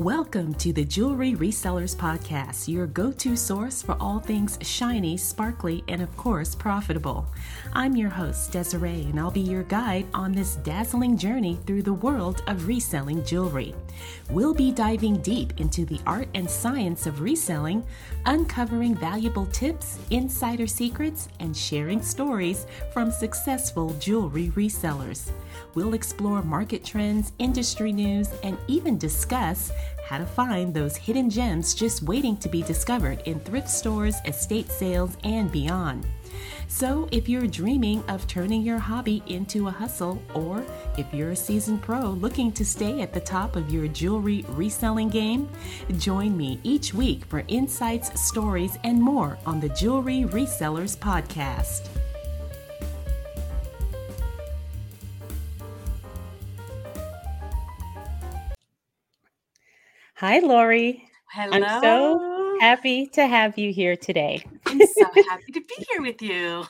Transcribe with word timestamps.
Welcome 0.00 0.52
to 0.56 0.74
the 0.74 0.84
Jewelry 0.84 1.32
Resellers 1.32 1.96
Podcast, 1.96 2.68
your 2.68 2.86
go 2.86 3.12
to 3.12 3.34
source 3.34 3.80
for 3.80 3.96
all 3.98 4.20
things 4.20 4.58
shiny, 4.60 5.16
sparkly, 5.16 5.82
and 5.88 6.02
of 6.02 6.14
course, 6.18 6.54
profitable. 6.54 7.26
I'm 7.72 7.96
your 7.96 8.10
host, 8.10 8.52
Desiree, 8.52 9.06
and 9.08 9.18
I'll 9.18 9.30
be 9.30 9.40
your 9.40 9.62
guide 9.62 10.04
on 10.12 10.32
this 10.32 10.56
dazzling 10.56 11.16
journey 11.16 11.58
through 11.66 11.82
the 11.82 11.94
world 11.94 12.42
of 12.46 12.66
reselling 12.68 13.24
jewelry. 13.24 13.74
We'll 14.28 14.52
be 14.52 14.70
diving 14.70 15.22
deep 15.22 15.58
into 15.58 15.86
the 15.86 15.98
art 16.06 16.28
and 16.34 16.48
science 16.48 17.06
of 17.06 17.22
reselling, 17.22 17.82
uncovering 18.26 18.94
valuable 18.96 19.46
tips, 19.46 19.98
insider 20.10 20.66
secrets, 20.66 21.30
and 21.40 21.56
sharing 21.56 22.02
stories 22.02 22.66
from 22.92 23.10
successful 23.10 23.94
jewelry 23.94 24.50
resellers. 24.50 25.30
We'll 25.74 25.94
explore 25.94 26.42
market 26.42 26.84
trends, 26.84 27.32
industry 27.38 27.92
news, 27.92 28.28
and 28.42 28.58
even 28.68 28.98
discuss 28.98 29.72
how 30.04 30.18
to 30.18 30.26
find 30.26 30.72
those 30.72 30.96
hidden 30.96 31.28
gems 31.28 31.74
just 31.74 32.02
waiting 32.02 32.36
to 32.38 32.48
be 32.48 32.62
discovered 32.62 33.20
in 33.24 33.40
thrift 33.40 33.68
stores, 33.68 34.16
estate 34.24 34.70
sales, 34.70 35.16
and 35.24 35.50
beyond. 35.50 36.06
So, 36.68 37.08
if 37.12 37.28
you're 37.28 37.46
dreaming 37.46 38.02
of 38.08 38.26
turning 38.26 38.62
your 38.62 38.78
hobby 38.78 39.22
into 39.26 39.68
a 39.68 39.70
hustle, 39.70 40.20
or 40.34 40.64
if 40.98 41.06
you're 41.12 41.30
a 41.30 41.36
seasoned 41.36 41.82
pro 41.82 42.10
looking 42.10 42.52
to 42.52 42.64
stay 42.64 43.02
at 43.02 43.12
the 43.12 43.20
top 43.20 43.56
of 43.56 43.70
your 43.70 43.88
jewelry 43.88 44.44
reselling 44.48 45.08
game, 45.08 45.48
join 45.96 46.36
me 46.36 46.60
each 46.62 46.92
week 46.92 47.24
for 47.26 47.44
insights, 47.48 48.20
stories, 48.20 48.78
and 48.84 49.00
more 49.00 49.38
on 49.46 49.60
the 49.60 49.68
Jewelry 49.70 50.22
Resellers 50.22 50.96
Podcast. 50.96 51.88
Hi, 60.20 60.38
Lori. 60.38 61.06
Hello. 61.30 61.58
I'm 61.62 61.82
so 61.82 62.58
happy 62.58 63.06
to 63.08 63.26
have 63.26 63.58
you 63.58 63.70
here 63.70 63.96
today. 63.96 64.42
I'm 64.64 64.80
so 64.80 65.04
happy 65.28 65.52
to 65.52 65.60
be 65.60 65.86
here 65.90 66.00
with 66.00 66.22
you. 66.22 66.64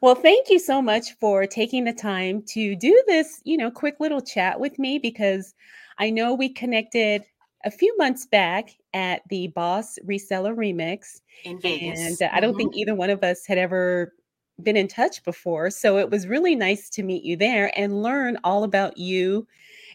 Well, 0.00 0.14
thank 0.14 0.48
you 0.48 0.60
so 0.60 0.80
much 0.80 1.14
for 1.18 1.44
taking 1.44 1.82
the 1.82 1.92
time 1.92 2.40
to 2.50 2.76
do 2.76 3.02
this, 3.08 3.40
you 3.42 3.56
know, 3.56 3.68
quick 3.68 3.96
little 3.98 4.20
chat 4.20 4.60
with 4.60 4.78
me 4.78 5.00
because 5.00 5.54
I 5.98 6.10
know 6.10 6.34
we 6.34 6.50
connected 6.50 7.24
a 7.64 7.70
few 7.72 7.96
months 7.98 8.26
back 8.26 8.70
at 8.94 9.22
the 9.28 9.48
Boss 9.48 9.98
Reseller 10.06 10.54
Remix 10.54 11.20
in 11.42 11.60
Vegas. 11.60 11.98
And 11.98 12.22
uh, 12.22 12.32
I 12.32 12.38
don't 12.38 12.50
mm-hmm. 12.50 12.58
think 12.58 12.76
either 12.76 12.94
one 12.94 13.10
of 13.10 13.24
us 13.24 13.44
had 13.44 13.58
ever 13.58 14.14
been 14.62 14.76
in 14.76 14.86
touch 14.86 15.24
before. 15.24 15.68
So 15.70 15.98
it 15.98 16.10
was 16.10 16.28
really 16.28 16.54
nice 16.54 16.88
to 16.90 17.02
meet 17.02 17.24
you 17.24 17.36
there 17.36 17.76
and 17.76 18.04
learn 18.04 18.38
all 18.44 18.62
about 18.62 18.98
you 18.98 19.48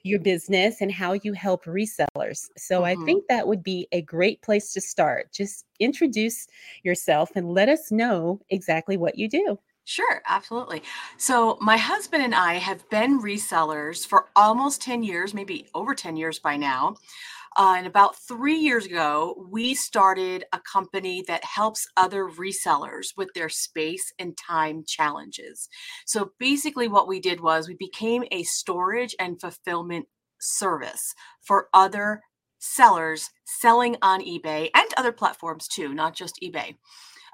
your 0.07 0.19
business 0.19 0.81
and 0.81 0.91
how 0.91 1.13
you 1.13 1.33
help 1.33 1.65
resellers. 1.65 2.47
So 2.57 2.81
mm-hmm. 2.81 3.01
I 3.01 3.05
think 3.05 3.25
that 3.27 3.47
would 3.47 3.63
be 3.63 3.87
a 3.91 4.01
great 4.01 4.41
place 4.41 4.73
to 4.73 4.81
start. 4.81 5.31
Just 5.31 5.65
introduce 5.79 6.47
yourself 6.83 7.31
and 7.35 7.53
let 7.53 7.69
us 7.69 7.91
know 7.91 8.39
exactly 8.49 8.97
what 8.97 9.17
you 9.17 9.29
do. 9.29 9.59
Sure, 9.89 10.21
absolutely. 10.27 10.83
So, 11.15 11.57
my 11.61 11.77
husband 11.77 12.21
and 12.21 12.35
I 12.35 12.55
have 12.55 12.89
been 12.89 13.21
resellers 13.21 14.05
for 14.05 14.25
almost 14.35 14.81
10 14.81 15.01
years, 15.01 15.33
maybe 15.33 15.65
over 15.73 15.95
10 15.95 16.17
years 16.17 16.39
by 16.39 16.57
now. 16.57 16.97
Uh, 17.57 17.73
and 17.75 17.87
about 17.87 18.15
three 18.15 18.55
years 18.55 18.85
ago, 18.85 19.47
we 19.49 19.73
started 19.73 20.45
a 20.53 20.59
company 20.59 21.23
that 21.27 21.43
helps 21.43 21.87
other 21.97 22.25
resellers 22.25 23.07
with 23.17 23.29
their 23.33 23.49
space 23.49 24.13
and 24.19 24.37
time 24.37 24.83
challenges. 24.85 25.67
So 26.05 26.33
basically, 26.39 26.87
what 26.87 27.07
we 27.07 27.19
did 27.19 27.41
was 27.41 27.67
we 27.67 27.75
became 27.75 28.23
a 28.31 28.43
storage 28.43 29.15
and 29.19 29.41
fulfillment 29.41 30.05
service 30.39 31.15
for 31.41 31.67
other 31.73 32.21
sellers 32.59 33.29
selling 33.45 33.97
on 34.03 34.21
eBay 34.21 34.69
and 34.75 34.87
other 34.95 35.11
platforms 35.11 35.67
too, 35.67 35.93
not 35.93 36.13
just 36.13 36.39
eBay. 36.43 36.75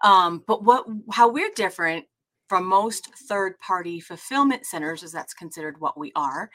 Um, 0.05 0.43
but 0.47 0.63
what 0.63 0.85
how 1.11 1.27
we're 1.29 1.51
different 1.53 2.05
from 2.47 2.65
most 2.65 3.09
third 3.27 3.57
party 3.59 3.99
fulfillment 3.99 4.65
centers, 4.65 5.03
as 5.03 5.11
that's 5.11 5.33
considered 5.33 5.79
what 5.79 5.97
we 5.97 6.11
are, 6.15 6.49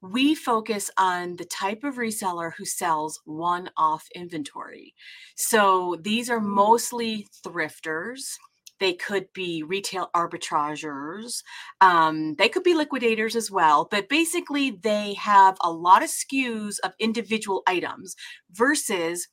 we 0.00 0.34
focus 0.34 0.90
on 0.96 1.36
the 1.36 1.44
type 1.44 1.82
of 1.84 1.96
reseller 1.96 2.52
who 2.56 2.64
sells 2.64 3.20
one 3.24 3.70
off 3.76 4.06
inventory. 4.14 4.94
So 5.36 5.96
these 6.00 6.30
are 6.30 6.40
mostly 6.40 7.26
thrifters. 7.44 8.34
They 8.80 8.92
could 8.92 9.26
be 9.34 9.62
retail 9.62 10.08
arbitrageurs. 10.14 11.42
Um, 11.80 12.36
they 12.36 12.48
could 12.48 12.62
be 12.62 12.74
liquidators 12.74 13.34
as 13.34 13.50
well. 13.50 13.88
But 13.90 14.08
basically, 14.08 14.70
they 14.70 15.14
have 15.14 15.56
a 15.60 15.72
lot 15.72 16.02
of 16.02 16.10
SKUs 16.10 16.76
of 16.84 16.92
individual 17.00 17.62
items 17.66 18.14
versus 18.52 19.28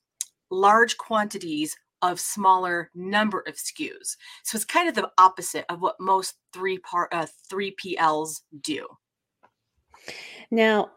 large 0.50 0.98
quantities 0.98 1.76
of 2.02 2.20
smaller 2.20 2.92
number 2.94 3.44
of 3.48 3.56
SKUs. 3.56 4.16
So 4.44 4.56
it's 4.56 4.66
kind 4.66 4.90
of 4.90 4.96
the 4.96 5.10
opposite 5.18 5.66
of 5.70 5.82
what 5.82 5.96
most 6.00 6.36
three 6.54 6.78
part 6.78 7.14
uh, 7.14 7.28
three 7.50 7.76
PLs 7.84 8.42
do. 8.62 8.88
Now, 10.52 10.92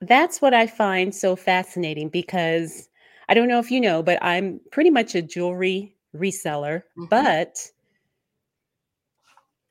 that's 0.00 0.40
what 0.40 0.54
I 0.54 0.66
find 0.66 1.14
so 1.14 1.36
fascinating 1.36 2.08
because 2.08 2.88
I 3.28 3.34
don't 3.34 3.48
know 3.48 3.58
if 3.58 3.70
you 3.70 3.80
know, 3.80 4.02
but 4.02 4.22
I'm 4.22 4.60
pretty 4.70 4.90
much 4.90 5.14
a 5.14 5.22
jewelry 5.22 5.96
reseller, 6.14 6.82
mm-hmm. 6.98 7.06
but 7.06 7.58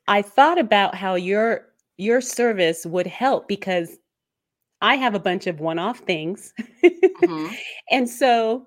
I 0.08 0.22
thought 0.22 0.58
about 0.58 0.94
how 0.94 1.14
your 1.14 1.66
your 1.98 2.20
service 2.20 2.84
would 2.84 3.06
help 3.06 3.48
because 3.48 3.96
I 4.82 4.96
have 4.96 5.14
a 5.14 5.20
bunch 5.20 5.46
of 5.46 5.60
one-off 5.60 6.00
things. 6.00 6.52
Mm-hmm. 6.84 7.54
and 7.90 8.08
so 8.08 8.66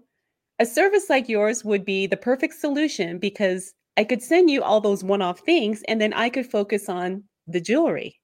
a 0.57 0.65
service 0.65 1.09
like 1.09 1.29
yours 1.29 1.63
would 1.63 1.85
be 1.85 2.07
the 2.07 2.17
perfect 2.17 2.55
solution 2.55 3.19
because 3.19 3.73
I 3.97 4.03
could 4.03 4.23
send 4.23 4.49
you 4.49 4.63
all 4.63 4.81
those 4.81 5.03
one-off 5.03 5.41
things 5.41 5.83
and 5.87 6.01
then 6.01 6.13
I 6.13 6.29
could 6.29 6.49
focus 6.49 6.89
on 6.89 7.23
the 7.47 7.61
jewelry. 7.61 8.18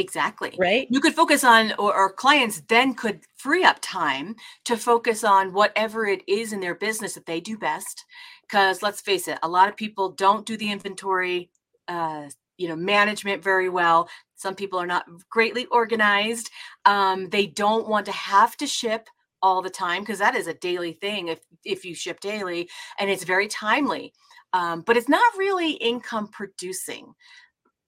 Exactly. 0.00 0.56
Right. 0.58 0.86
You 0.90 0.98
could 0.98 1.14
focus 1.14 1.44
on, 1.44 1.72
or, 1.72 1.94
or, 1.94 2.10
clients 2.10 2.62
then 2.68 2.94
could 2.94 3.20
free 3.36 3.64
up 3.64 3.76
time 3.82 4.34
to 4.64 4.78
focus 4.78 5.24
on 5.24 5.52
whatever 5.52 6.06
it 6.06 6.22
is 6.26 6.54
in 6.54 6.60
their 6.60 6.74
business 6.74 7.12
that 7.14 7.26
they 7.26 7.38
do 7.38 7.58
best. 7.58 8.06
Because 8.42 8.82
let's 8.82 9.02
face 9.02 9.28
it, 9.28 9.38
a 9.42 9.48
lot 9.48 9.68
of 9.68 9.76
people 9.76 10.12
don't 10.12 10.46
do 10.46 10.56
the 10.56 10.72
inventory, 10.72 11.50
uh, 11.86 12.30
you 12.56 12.66
know, 12.66 12.76
management 12.76 13.44
very 13.44 13.68
well. 13.68 14.08
Some 14.36 14.54
people 14.54 14.78
are 14.78 14.86
not 14.86 15.04
greatly 15.28 15.66
organized. 15.66 16.48
Um, 16.86 17.28
they 17.28 17.46
don't 17.46 17.86
want 17.86 18.06
to 18.06 18.12
have 18.12 18.56
to 18.56 18.66
ship 18.66 19.06
all 19.42 19.60
the 19.60 19.68
time 19.68 20.00
because 20.00 20.18
that 20.18 20.34
is 20.34 20.46
a 20.46 20.54
daily 20.54 20.92
thing 20.92 21.28
if 21.28 21.40
if 21.64 21.82
you 21.82 21.94
ship 21.94 22.20
daily 22.20 22.68
and 22.98 23.08
it's 23.08 23.24
very 23.24 23.48
timely 23.48 24.12
um, 24.52 24.82
but 24.82 24.98
it's 24.98 25.08
not 25.08 25.38
really 25.38 25.72
income 25.72 26.28
producing 26.28 27.14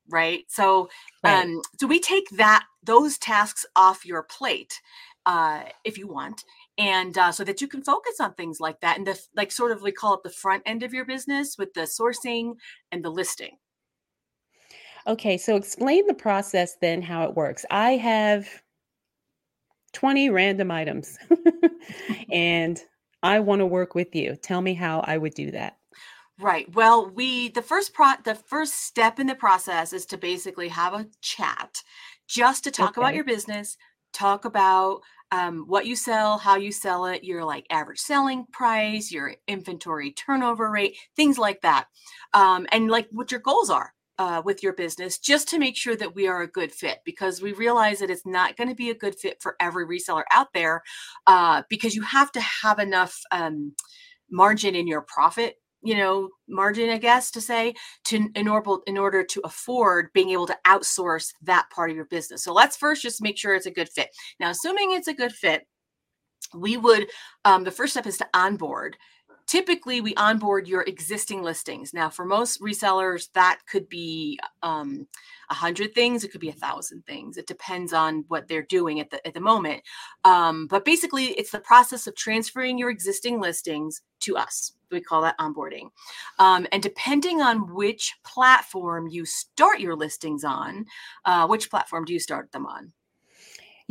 right? 0.08 0.44
So 0.48 0.88
right. 1.22 1.44
um 1.44 1.62
so 1.78 1.86
we 1.86 2.00
take 2.00 2.28
that 2.30 2.64
those 2.82 3.18
tasks 3.18 3.64
off 3.76 4.04
your 4.04 4.22
plate 4.22 4.80
uh 5.26 5.62
if 5.84 5.98
you 5.98 6.08
want 6.08 6.44
and 6.78 7.16
uh, 7.18 7.30
so 7.30 7.44
that 7.44 7.60
you 7.60 7.68
can 7.68 7.82
focus 7.82 8.14
on 8.18 8.34
things 8.34 8.58
like 8.58 8.80
that 8.80 8.96
and 8.96 9.06
the 9.06 9.20
like 9.36 9.52
sort 9.52 9.72
of 9.72 9.82
we 9.82 9.92
call 9.92 10.14
it 10.14 10.22
the 10.22 10.30
front 10.30 10.62
end 10.66 10.82
of 10.82 10.94
your 10.94 11.04
business 11.04 11.56
with 11.58 11.74
the 11.74 11.82
sourcing 11.82 12.54
and 12.90 13.04
the 13.04 13.10
listing. 13.10 13.56
Okay 15.06 15.36
so 15.36 15.56
explain 15.56 16.06
the 16.06 16.14
process 16.14 16.76
then 16.80 17.02
how 17.02 17.24
it 17.24 17.34
works. 17.34 17.64
I 17.70 17.92
have 17.92 18.48
20 19.92 20.30
random 20.30 20.70
items 20.70 21.18
and 22.32 22.80
i 23.22 23.38
want 23.38 23.60
to 23.60 23.66
work 23.66 23.94
with 23.94 24.14
you. 24.14 24.36
Tell 24.36 24.60
me 24.60 24.74
how 24.74 25.00
i 25.00 25.16
would 25.18 25.34
do 25.34 25.50
that 25.50 25.76
Right. 26.40 26.72
Well, 26.74 27.10
we 27.10 27.48
the 27.50 27.62
first 27.62 27.92
pro 27.94 28.12
the 28.24 28.34
first 28.34 28.74
step 28.86 29.20
in 29.20 29.26
the 29.26 29.34
process 29.34 29.92
is 29.92 30.06
to 30.06 30.16
basically 30.18 30.68
have 30.68 30.94
a 30.94 31.06
chat 31.20 31.82
just 32.26 32.64
to 32.64 32.70
talk 32.70 32.96
about 32.96 33.14
your 33.14 33.24
business, 33.24 33.76
talk 34.12 34.44
about 34.44 35.02
um, 35.30 35.64
what 35.66 35.86
you 35.86 35.94
sell, 35.94 36.38
how 36.38 36.56
you 36.56 36.72
sell 36.72 37.06
it, 37.06 37.22
your 37.22 37.44
like 37.44 37.66
average 37.70 37.98
selling 38.00 38.46
price, 38.52 39.12
your 39.12 39.36
inventory 39.46 40.10
turnover 40.12 40.70
rate, 40.70 40.96
things 41.16 41.38
like 41.38 41.60
that, 41.60 41.86
um, 42.34 42.66
and 42.72 42.90
like 42.90 43.08
what 43.12 43.30
your 43.30 43.40
goals 43.40 43.70
are 43.70 43.92
uh, 44.18 44.42
with 44.44 44.62
your 44.62 44.72
business, 44.72 45.18
just 45.18 45.48
to 45.48 45.58
make 45.58 45.76
sure 45.76 45.96
that 45.96 46.14
we 46.14 46.26
are 46.26 46.42
a 46.42 46.48
good 46.50 46.72
fit. 46.72 47.00
Because 47.04 47.42
we 47.42 47.52
realize 47.52 47.98
that 48.00 48.10
it's 48.10 48.26
not 48.26 48.56
going 48.56 48.68
to 48.68 48.74
be 48.74 48.90
a 48.90 48.94
good 48.94 49.14
fit 49.18 49.36
for 49.42 49.54
every 49.60 49.86
reseller 49.86 50.24
out 50.32 50.48
there, 50.54 50.82
uh, 51.26 51.62
because 51.68 51.94
you 51.94 52.02
have 52.02 52.32
to 52.32 52.40
have 52.40 52.78
enough 52.78 53.20
um, 53.30 53.74
margin 54.30 54.74
in 54.74 54.86
your 54.86 55.02
profit 55.02 55.56
you 55.82 55.96
know 55.96 56.28
margin 56.48 56.90
i 56.90 56.98
guess 56.98 57.30
to 57.30 57.40
say 57.40 57.74
to 58.04 58.28
in 58.34 58.48
order 58.48 58.76
in 58.86 58.96
order 58.96 59.24
to 59.24 59.40
afford 59.44 60.12
being 60.12 60.30
able 60.30 60.46
to 60.46 60.56
outsource 60.66 61.32
that 61.42 61.68
part 61.70 61.90
of 61.90 61.96
your 61.96 62.06
business. 62.06 62.44
So 62.44 62.52
let's 62.52 62.76
first 62.76 63.02
just 63.02 63.22
make 63.22 63.38
sure 63.38 63.54
it's 63.54 63.66
a 63.66 63.70
good 63.70 63.88
fit. 63.88 64.08
Now 64.38 64.50
assuming 64.50 64.92
it's 64.92 65.08
a 65.08 65.14
good 65.14 65.32
fit 65.32 65.66
we 66.54 66.76
would 66.76 67.06
um, 67.44 67.64
the 67.64 67.70
first 67.70 67.92
step 67.92 68.06
is 68.06 68.18
to 68.18 68.28
onboard 68.34 68.96
typically 69.46 70.00
we 70.00 70.14
onboard 70.14 70.66
your 70.66 70.82
existing 70.82 71.42
listings. 71.42 71.92
Now, 71.92 72.08
for 72.08 72.24
most 72.24 72.60
resellers, 72.60 73.28
that 73.32 73.60
could 73.66 73.88
be 73.88 74.38
um, 74.62 75.06
a 75.50 75.54
hundred 75.54 75.94
things. 75.94 76.24
It 76.24 76.32
could 76.32 76.40
be 76.40 76.48
a 76.48 76.54
thousand 76.54 77.04
things. 77.06 77.36
It 77.36 77.46
depends 77.46 77.92
on 77.92 78.24
what 78.28 78.48
they're 78.48 78.62
doing 78.62 79.00
at 79.00 79.10
the 79.10 79.26
at 79.26 79.34
the 79.34 79.40
moment. 79.40 79.82
Um, 80.24 80.66
but 80.66 80.84
basically, 80.84 81.26
it's 81.26 81.50
the 81.50 81.60
process 81.60 82.06
of 82.06 82.14
transferring 82.16 82.78
your 82.78 82.90
existing 82.90 83.40
listings 83.40 84.02
to 84.20 84.36
us. 84.36 84.72
We 84.90 85.00
call 85.00 85.22
that 85.22 85.38
onboarding. 85.38 85.90
Um, 86.38 86.66
and 86.70 86.82
depending 86.82 87.40
on 87.40 87.74
which 87.74 88.14
platform 88.24 89.08
you 89.08 89.24
start 89.24 89.80
your 89.80 89.96
listings 89.96 90.44
on, 90.44 90.86
uh, 91.24 91.46
which 91.46 91.70
platform 91.70 92.04
do 92.04 92.12
you 92.12 92.20
start 92.20 92.52
them 92.52 92.66
on? 92.66 92.92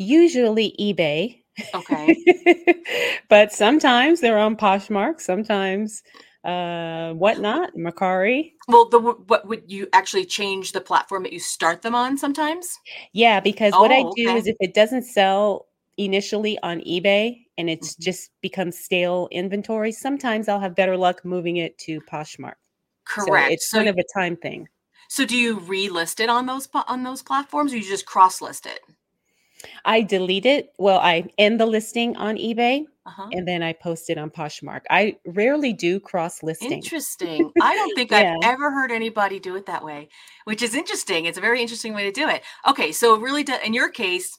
Usually 0.01 0.75
eBay 0.79 1.43
Okay. 1.75 2.15
but 3.29 3.51
sometimes 3.53 4.19
they're 4.19 4.39
on 4.39 4.55
Poshmark, 4.57 5.21
sometimes 5.21 6.01
uh 6.43 7.13
whatnot, 7.13 7.75
Mercari. 7.75 8.53
Well, 8.67 8.89
the 8.89 8.99
what 8.99 9.47
would 9.47 9.71
you 9.71 9.87
actually 9.93 10.25
change 10.25 10.71
the 10.71 10.81
platform 10.81 11.23
that 11.23 11.33
you 11.33 11.39
start 11.39 11.81
them 11.83 11.93
on 11.93 12.17
sometimes? 12.17 12.79
Yeah, 13.13 13.39
because 13.39 13.73
what 13.77 13.91
I 13.91 13.97
Oh, 13.99 14.11
do 14.15 14.23
okay. 14.23 14.37
is 14.37 14.47
if 14.47 14.55
it 14.59 14.73
doesn't 14.73 15.03
sell 15.03 15.67
initially 15.97 16.57
on 16.63 16.79
eBay 16.81 17.45
and 17.59 17.69
it's 17.69 17.93
Mhm. 17.95 18.03
just 18.03 18.31
becomes 18.41 18.79
stale 18.79 19.27
inventory, 19.31 19.91
sometimes 19.91 20.47
I'll 20.47 20.59
have 20.59 20.75
better 20.75 20.97
luck 20.97 21.23
moving 21.23 21.57
it 21.57 21.77
to 21.79 22.01
Poshmark. 22.01 22.55
So 23.17 23.33
Correct. 23.33 23.51
it's 23.51 23.67
So, 23.67 23.77
kind 23.77 23.89
of 23.89 23.97
a 23.97 24.03
time 24.19 24.35
thing. 24.37 24.67
so 25.09 25.25
do 25.25 25.37
you 25.37 25.59
relist 25.59 26.19
it 26.19 26.29
on 26.29 26.45
those 26.47 26.67
on 26.73 27.03
those 27.03 27.21
platforms, 27.21 27.73
or 27.73 27.77
you 27.77 27.83
just 27.83 28.05
cross 28.05 28.41
list 28.41 28.65
it? 28.65 28.79
I 29.85 30.01
delete 30.01 30.45
it. 30.45 30.73
Well, 30.77 30.99
I 30.99 31.25
end 31.37 31.59
the 31.59 31.65
listing 31.65 32.15
on 32.17 32.35
eBay 32.37 32.85
Uh-huh. 33.05 33.27
and 33.31 33.47
then 33.47 33.63
I 33.63 33.73
post 33.73 34.09
it 34.09 34.17
on 34.17 34.29
Poshmark. 34.29 34.81
I 34.89 35.17
rarely 35.25 35.73
do 35.73 35.99
cross 35.99 36.43
listing. 36.43 36.71
Interesting. 36.71 37.51
I 37.61 37.75
don't 37.75 37.95
think 37.95 38.11
Yeah. 38.11 38.35
I've 38.41 38.49
ever 38.53 38.71
heard 38.71 38.91
anybody 38.91 39.39
do 39.39 39.55
it 39.55 39.65
that 39.65 39.83
way, 39.83 40.09
which 40.45 40.61
is 40.61 40.75
interesting. 40.75 41.25
It's 41.25 41.37
a 41.37 41.41
very 41.41 41.61
interesting 41.61 41.93
way 41.93 42.03
to 42.03 42.11
do 42.11 42.27
it. 42.29 42.43
Okay, 42.67 42.91
so 42.91 43.17
really, 43.17 43.43
do, 43.43 43.55
in 43.65 43.73
your 43.73 43.89
case, 43.89 44.37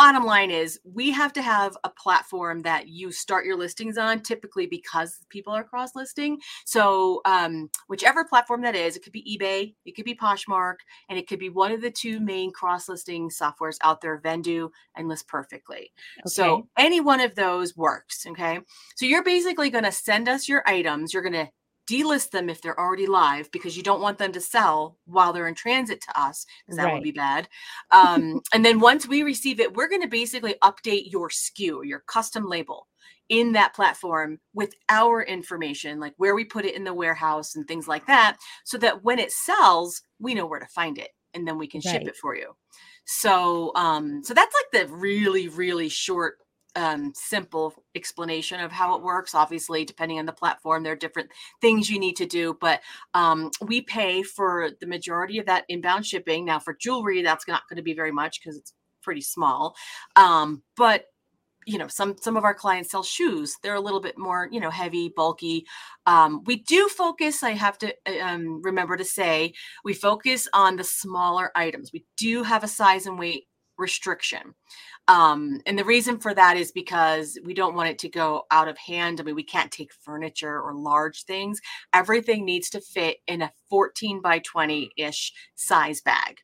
bottom 0.00 0.24
line 0.24 0.50
is 0.50 0.80
we 0.82 1.10
have 1.10 1.30
to 1.30 1.42
have 1.42 1.76
a 1.84 1.90
platform 1.90 2.62
that 2.62 2.88
you 2.88 3.12
start 3.12 3.44
your 3.44 3.58
listings 3.58 3.98
on, 3.98 4.18
typically 4.22 4.64
because 4.64 5.18
people 5.28 5.52
are 5.52 5.62
cross 5.62 5.94
listing. 5.94 6.38
So, 6.64 7.20
um, 7.26 7.68
whichever 7.86 8.24
platform 8.24 8.62
that 8.62 8.74
is, 8.74 8.96
it 8.96 9.02
could 9.02 9.12
be 9.12 9.38
eBay, 9.38 9.74
it 9.84 9.94
could 9.94 10.06
be 10.06 10.14
Poshmark, 10.14 10.76
and 11.10 11.18
it 11.18 11.28
could 11.28 11.38
be 11.38 11.50
one 11.50 11.70
of 11.70 11.82
the 11.82 11.90
two 11.90 12.18
main 12.18 12.50
cross 12.50 12.88
listing 12.88 13.28
softwares 13.28 13.76
out 13.82 14.00
there, 14.00 14.18
Vendoo 14.22 14.70
and 14.96 15.06
List 15.06 15.28
Perfectly. 15.28 15.92
So 16.26 16.66
any 16.78 17.02
one 17.02 17.20
of 17.20 17.34
those 17.34 17.76
works. 17.76 18.24
Okay. 18.26 18.60
So 18.96 19.04
you're 19.04 19.22
basically 19.22 19.68
going 19.68 19.84
to 19.84 19.92
send 19.92 20.30
us 20.30 20.48
your 20.48 20.62
items. 20.66 21.12
You're 21.12 21.22
going 21.22 21.34
to 21.34 21.50
delist 21.90 22.30
them 22.30 22.48
if 22.48 22.62
they're 22.62 22.78
already 22.78 23.06
live 23.06 23.50
because 23.50 23.76
you 23.76 23.82
don't 23.82 24.00
want 24.00 24.18
them 24.18 24.32
to 24.32 24.40
sell 24.40 24.96
while 25.06 25.32
they're 25.32 25.48
in 25.48 25.54
transit 25.54 26.00
to 26.02 26.20
us 26.20 26.46
because 26.64 26.76
that 26.76 26.92
would 26.92 27.02
be 27.02 27.10
bad. 27.10 27.48
Um, 27.90 28.40
and 28.54 28.64
then 28.64 28.80
once 28.80 29.08
we 29.08 29.22
receive 29.22 29.58
it, 29.58 29.74
we're 29.74 29.88
going 29.88 30.02
to 30.02 30.08
basically 30.08 30.54
update 30.62 31.10
your 31.10 31.28
SKU, 31.28 31.84
your 31.84 32.00
custom 32.06 32.48
label 32.48 32.86
in 33.28 33.52
that 33.52 33.74
platform 33.74 34.38
with 34.54 34.74
our 34.88 35.22
information, 35.22 36.00
like 36.00 36.14
where 36.16 36.34
we 36.34 36.44
put 36.44 36.64
it 36.64 36.74
in 36.74 36.84
the 36.84 36.94
warehouse 36.94 37.54
and 37.54 37.66
things 37.66 37.88
like 37.88 38.06
that, 38.06 38.36
so 38.64 38.76
that 38.78 39.02
when 39.02 39.18
it 39.18 39.32
sells, 39.32 40.02
we 40.18 40.34
know 40.34 40.46
where 40.46 40.60
to 40.60 40.66
find 40.66 40.98
it 40.98 41.10
and 41.34 41.46
then 41.46 41.58
we 41.58 41.66
can 41.66 41.80
ship 41.80 42.02
it 42.08 42.16
for 42.16 42.36
you. 42.36 42.54
So, 43.06 43.72
um, 43.74 44.22
so 44.22 44.34
that's 44.34 44.54
like 44.54 44.82
the 44.88 44.94
really, 44.94 45.48
really 45.48 45.88
short, 45.88 46.38
um, 46.76 47.12
simple 47.14 47.74
explanation 47.94 48.60
of 48.60 48.72
how 48.72 48.96
it 48.96 49.02
works. 49.02 49.34
Obviously, 49.34 49.84
depending 49.84 50.18
on 50.18 50.26
the 50.26 50.32
platform, 50.32 50.82
there 50.82 50.92
are 50.92 50.96
different 50.96 51.30
things 51.60 51.90
you 51.90 51.98
need 51.98 52.16
to 52.16 52.26
do, 52.26 52.56
but 52.60 52.80
um, 53.14 53.50
we 53.62 53.80
pay 53.80 54.22
for 54.22 54.70
the 54.80 54.86
majority 54.86 55.38
of 55.38 55.46
that 55.46 55.64
inbound 55.68 56.06
shipping. 56.06 56.44
Now, 56.44 56.58
for 56.58 56.74
jewelry, 56.74 57.22
that's 57.22 57.48
not 57.48 57.62
going 57.68 57.76
to 57.76 57.82
be 57.82 57.94
very 57.94 58.12
much 58.12 58.40
because 58.40 58.56
it's 58.56 58.72
pretty 59.02 59.22
small. 59.22 59.74
Um, 60.16 60.62
but 60.76 61.06
you 61.66 61.78
know, 61.78 61.88
some 61.88 62.16
some 62.20 62.36
of 62.36 62.44
our 62.44 62.54
clients 62.54 62.90
sell 62.90 63.02
shoes. 63.02 63.56
They're 63.62 63.74
a 63.74 63.80
little 63.80 64.00
bit 64.00 64.18
more, 64.18 64.48
you 64.50 64.60
know, 64.60 64.70
heavy, 64.70 65.12
bulky. 65.14 65.66
Um, 66.06 66.42
we 66.44 66.56
do 66.56 66.88
focus. 66.88 67.42
I 67.42 67.50
have 67.50 67.76
to 67.78 67.94
uh, 68.06 68.24
um, 68.24 68.62
remember 68.62 68.96
to 68.96 69.04
say 69.04 69.52
we 69.84 69.94
focus 69.94 70.48
on 70.54 70.76
the 70.76 70.84
smaller 70.84 71.50
items. 71.54 71.90
We 71.92 72.04
do 72.16 72.42
have 72.42 72.64
a 72.64 72.68
size 72.68 73.06
and 73.06 73.18
weight 73.18 73.44
restriction. 73.80 74.54
Um, 75.08 75.60
and 75.66 75.76
the 75.76 75.84
reason 75.84 76.18
for 76.18 76.34
that 76.34 76.56
is 76.56 76.70
because 76.70 77.36
we 77.44 77.54
don't 77.54 77.74
want 77.74 77.88
it 77.88 77.98
to 78.00 78.08
go 78.08 78.44
out 78.50 78.68
of 78.68 78.78
hand. 78.78 79.20
I 79.20 79.24
mean, 79.24 79.34
we 79.34 79.42
can't 79.42 79.72
take 79.72 79.92
furniture 79.92 80.60
or 80.60 80.74
large 80.74 81.24
things. 81.24 81.60
Everything 81.92 82.44
needs 82.44 82.70
to 82.70 82.80
fit 82.80 83.16
in 83.26 83.42
a 83.42 83.52
14 83.70 84.20
by 84.22 84.38
20 84.40 84.92
ish 84.96 85.32
size 85.56 86.00
bag. 86.00 86.38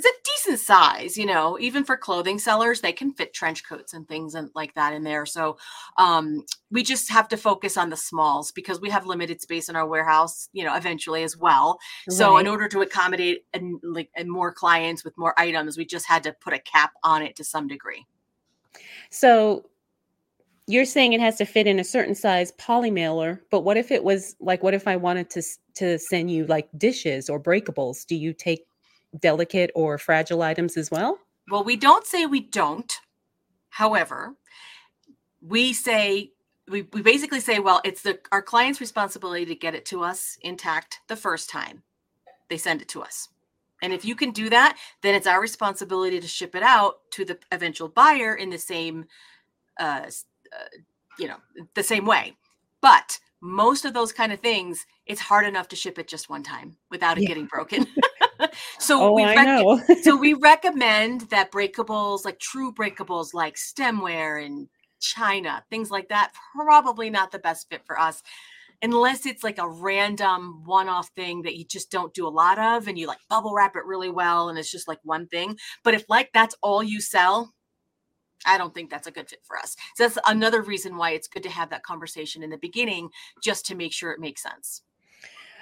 It's 0.00 0.08
a 0.08 0.48
decent 0.48 0.60
size, 0.60 1.18
you 1.18 1.26
know, 1.26 1.58
even 1.60 1.84
for 1.84 1.94
clothing 1.94 2.38
sellers, 2.38 2.80
they 2.80 2.90
can 2.90 3.12
fit 3.12 3.34
trench 3.34 3.68
coats 3.68 3.92
and 3.92 4.08
things 4.08 4.34
and 4.34 4.48
like 4.54 4.72
that 4.72 4.94
in 4.94 5.04
there. 5.04 5.26
So 5.26 5.58
um, 5.98 6.46
we 6.70 6.82
just 6.82 7.10
have 7.10 7.28
to 7.28 7.36
focus 7.36 7.76
on 7.76 7.90
the 7.90 7.98
smalls 7.98 8.50
because 8.50 8.80
we 8.80 8.88
have 8.88 9.04
limited 9.04 9.42
space 9.42 9.68
in 9.68 9.76
our 9.76 9.86
warehouse, 9.86 10.48
you 10.54 10.64
know, 10.64 10.74
eventually 10.74 11.22
as 11.22 11.36
well. 11.36 11.78
So 12.08 12.38
in 12.38 12.46
order 12.46 12.66
to 12.68 12.80
accommodate 12.80 13.44
and 13.52 13.78
like 13.82 14.08
and 14.16 14.30
more 14.30 14.54
clients 14.54 15.04
with 15.04 15.18
more 15.18 15.38
items, 15.38 15.76
we 15.76 15.84
just 15.84 16.06
had 16.06 16.22
to 16.22 16.32
put 16.32 16.54
a 16.54 16.58
cap 16.60 16.92
on 17.04 17.20
it 17.20 17.36
to 17.36 17.44
some 17.44 17.68
degree. 17.68 18.06
So 19.10 19.66
you're 20.66 20.86
saying 20.86 21.12
it 21.12 21.20
has 21.20 21.36
to 21.36 21.44
fit 21.44 21.66
in 21.66 21.78
a 21.78 21.84
certain 21.84 22.14
size 22.14 22.52
poly 22.52 22.90
mailer, 22.90 23.42
but 23.50 23.64
what 23.64 23.76
if 23.76 23.90
it 23.90 24.02
was 24.02 24.34
like 24.40 24.62
what 24.62 24.72
if 24.72 24.88
I 24.88 24.96
wanted 24.96 25.28
to 25.28 25.42
to 25.74 25.98
send 25.98 26.30
you 26.30 26.46
like 26.46 26.70
dishes 26.78 27.28
or 27.28 27.38
breakables? 27.38 28.06
Do 28.06 28.16
you 28.16 28.32
take 28.32 28.64
delicate 29.18 29.70
or 29.74 29.98
fragile 29.98 30.42
items 30.42 30.76
as 30.76 30.90
well? 30.90 31.18
Well, 31.50 31.64
we 31.64 31.76
don't 31.76 32.06
say 32.06 32.26
we 32.26 32.40
don't. 32.40 32.92
However, 33.70 34.34
we 35.40 35.72
say 35.72 36.32
we, 36.68 36.82
we 36.92 37.02
basically 37.02 37.40
say, 37.40 37.58
well, 37.58 37.80
it's 37.84 38.02
the 38.02 38.20
our 38.30 38.42
client's 38.42 38.80
responsibility 38.80 39.44
to 39.46 39.54
get 39.54 39.74
it 39.74 39.84
to 39.86 40.02
us 40.02 40.38
intact 40.42 41.00
the 41.08 41.16
first 41.16 41.50
time 41.50 41.82
they 42.48 42.58
send 42.58 42.82
it 42.82 42.88
to 42.88 43.02
us. 43.02 43.28
And 43.82 43.92
if 43.92 44.04
you 44.04 44.14
can 44.14 44.30
do 44.30 44.50
that, 44.50 44.76
then 45.02 45.14
it's 45.14 45.26
our 45.26 45.40
responsibility 45.40 46.20
to 46.20 46.28
ship 46.28 46.54
it 46.54 46.62
out 46.62 46.96
to 47.12 47.24
the 47.24 47.38
eventual 47.50 47.88
buyer 47.88 48.34
in 48.34 48.50
the 48.50 48.58
same, 48.58 49.06
uh, 49.78 50.02
uh, 50.06 50.78
you 51.18 51.26
know, 51.26 51.38
the 51.74 51.82
same 51.82 52.04
way. 52.04 52.36
But 52.82 53.18
most 53.40 53.86
of 53.86 53.94
those 53.94 54.12
kind 54.12 54.32
of 54.32 54.40
things, 54.40 54.84
it's 55.06 55.20
hard 55.20 55.46
enough 55.46 55.68
to 55.68 55.76
ship 55.76 55.98
it 55.98 56.08
just 56.08 56.28
one 56.28 56.42
time 56.42 56.76
without 56.90 57.16
it 57.16 57.22
Yeah. 57.22 57.28
getting 57.28 57.46
broken. 57.46 57.86
so 58.78 59.02
Oh, 59.02 59.12
we 59.12 59.24
rec- 59.24 60.02
so 60.02 60.16
we 60.16 60.34
recommend 60.40 61.22
that 61.30 61.52
breakables, 61.52 62.24
like 62.24 62.38
true 62.38 62.72
breakables, 62.72 63.34
like 63.34 63.56
stemware 63.56 64.44
and 64.44 64.68
china, 65.00 65.64
things 65.70 65.90
like 65.90 66.08
that, 66.08 66.32
probably 66.54 67.10
not 67.10 67.32
the 67.32 67.38
best 67.38 67.68
fit 67.68 67.82
for 67.86 67.98
us. 67.98 68.22
Unless 68.82 69.26
it's 69.26 69.44
like 69.44 69.58
a 69.58 69.68
random 69.68 70.62
one 70.64 70.88
off 70.88 71.10
thing 71.14 71.42
that 71.42 71.56
you 71.56 71.66
just 71.66 71.90
don't 71.90 72.14
do 72.14 72.26
a 72.26 72.30
lot 72.30 72.58
of 72.58 72.88
and 72.88 72.98
you 72.98 73.06
like 73.06 73.18
bubble 73.28 73.52
wrap 73.52 73.76
it 73.76 73.84
really 73.84 74.10
well 74.10 74.48
and 74.48 74.58
it's 74.58 74.70
just 74.70 74.88
like 74.88 75.00
one 75.02 75.26
thing. 75.26 75.58
But 75.84 75.94
if 75.94 76.04
like 76.08 76.30
that's 76.32 76.54
all 76.62 76.82
you 76.82 77.00
sell, 77.00 77.52
I 78.46 78.56
don't 78.56 78.74
think 78.74 78.90
that's 78.90 79.06
a 79.06 79.10
good 79.10 79.28
fit 79.28 79.40
for 79.44 79.58
us. 79.58 79.76
So 79.96 80.04
that's 80.04 80.18
another 80.26 80.62
reason 80.62 80.96
why 80.96 81.10
it's 81.10 81.28
good 81.28 81.42
to 81.42 81.50
have 81.50 81.70
that 81.70 81.82
conversation 81.82 82.42
in 82.42 82.50
the 82.50 82.56
beginning 82.56 83.10
just 83.42 83.66
to 83.66 83.74
make 83.74 83.92
sure 83.92 84.12
it 84.12 84.20
makes 84.20 84.42
sense. 84.42 84.82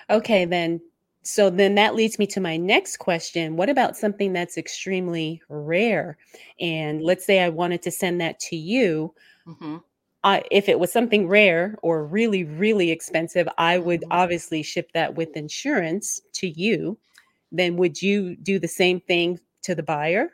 Okay, 0.09 0.45
then. 0.45 0.81
So 1.23 1.51
then 1.51 1.75
that 1.75 1.95
leads 1.95 2.19
me 2.19 2.27
to 2.29 2.41
my 2.41 2.57
next 2.57 2.99
question. 2.99 3.57
What 3.57 3.69
about 3.69 3.97
something 3.97 4.33
that's 4.33 4.57
extremely 4.57 5.43
rare? 5.49 6.17
And 6.61 7.03
let's 7.03 7.27
say 7.27 7.41
I 7.41 7.49
wanted 7.49 7.83
to 7.83 7.91
send 7.91 8.21
that 8.21 8.39
to 8.41 8.57
you. 8.57 9.15
Mhm. 9.47 9.83
I, 10.25 10.43
if 10.51 10.69
it 10.69 10.81
was 10.81 10.93
something 10.93 11.29
rare 11.29 11.77
or 11.83 12.05
really, 12.05 12.45
really 12.45 12.91
expensive, 12.91 13.49
I 13.59 13.79
would 13.79 14.03
Mhm. 14.03 14.09
obviously 14.11 14.63
ship 14.63 14.93
that 14.93 15.15
with 15.15 15.37
insurance 15.37 16.21
to 16.35 16.49
you. 16.49 16.99
Then 17.53 17.77
would 17.77 18.01
you 18.03 18.37
do 18.37 18.59
the 18.59 18.69
same 18.69 19.01
thing 19.01 19.39
to 19.63 19.75
the 19.75 19.83
buyer? 19.83 20.33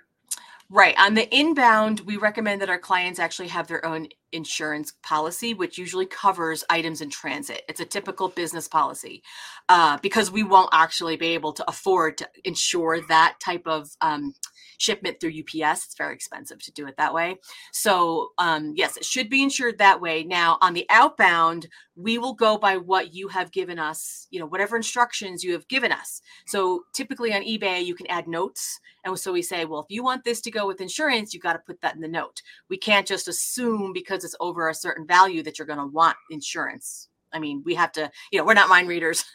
Right. 0.70 0.94
On 0.98 1.14
the 1.14 1.28
inbound, 1.34 2.00
we 2.00 2.16
recommend 2.16 2.60
that 2.62 2.70
our 2.70 2.78
clients 2.78 3.18
actually 3.18 3.48
have 3.48 3.66
their 3.66 3.84
own 3.84 4.08
insurance 4.34 4.92
policy, 5.02 5.54
which 5.54 5.78
usually 5.78 6.06
covers 6.06 6.64
items 6.68 7.00
in 7.00 7.10
transit. 7.10 7.62
It's 7.68 7.80
a 7.80 7.84
typical 7.84 8.28
business 8.28 8.68
policy 8.68 9.22
uh, 9.68 9.98
because 10.02 10.30
we 10.30 10.42
won't 10.42 10.70
actually 10.72 11.16
be 11.16 11.28
able 11.28 11.52
to 11.54 11.68
afford 11.68 12.18
to 12.18 12.28
insure 12.44 13.00
that 13.08 13.36
type 13.40 13.66
of 13.66 13.88
um, 14.00 14.34
shipment 14.78 15.20
through 15.20 15.30
UPS. 15.30 15.86
It's 15.86 15.96
very 15.96 16.14
expensive 16.14 16.62
to 16.62 16.72
do 16.72 16.86
it 16.86 16.96
that 16.96 17.14
way. 17.14 17.36
So, 17.72 18.30
um, 18.38 18.74
yes, 18.76 18.96
it 18.96 19.04
should 19.04 19.30
be 19.30 19.42
insured 19.42 19.78
that 19.78 20.00
way. 20.00 20.24
Now, 20.24 20.58
on 20.60 20.74
the 20.74 20.86
outbound, 20.90 21.68
we 21.96 22.18
will 22.18 22.34
go 22.34 22.58
by 22.58 22.76
what 22.76 23.14
you 23.14 23.28
have 23.28 23.52
given 23.52 23.78
us, 23.78 24.26
you 24.30 24.40
know, 24.40 24.46
whatever 24.46 24.76
instructions 24.76 25.44
you 25.44 25.52
have 25.52 25.68
given 25.68 25.92
us. 25.92 26.20
So, 26.46 26.84
typically 26.92 27.32
on 27.32 27.42
eBay, 27.42 27.84
you 27.84 27.94
can 27.94 28.06
add 28.08 28.28
notes. 28.28 28.80
And 29.04 29.18
so 29.18 29.32
we 29.32 29.42
say, 29.42 29.64
well, 29.66 29.80
if 29.80 29.90
you 29.90 30.02
want 30.02 30.24
this 30.24 30.40
to 30.42 30.50
go 30.50 30.66
with 30.66 30.80
insurance, 30.80 31.34
you 31.34 31.40
got 31.40 31.52
to 31.52 31.58
put 31.58 31.80
that 31.82 31.94
in 31.94 32.00
the 32.00 32.08
note. 32.08 32.40
We 32.70 32.78
can't 32.78 33.06
just 33.06 33.28
assume 33.28 33.92
because 33.92 34.23
it's 34.24 34.36
over 34.40 34.68
a 34.68 34.74
certain 34.74 35.06
value 35.06 35.42
that 35.42 35.58
you're 35.58 35.66
going 35.66 35.78
to 35.78 35.86
want 35.86 36.16
insurance 36.30 37.08
I 37.34 37.40
mean, 37.40 37.62
we 37.66 37.74
have 37.74 37.92
to, 37.92 38.10
you 38.30 38.38
know, 38.38 38.44
we're 38.46 38.54
not 38.54 38.68
mind 38.68 38.88
readers. 38.88 39.24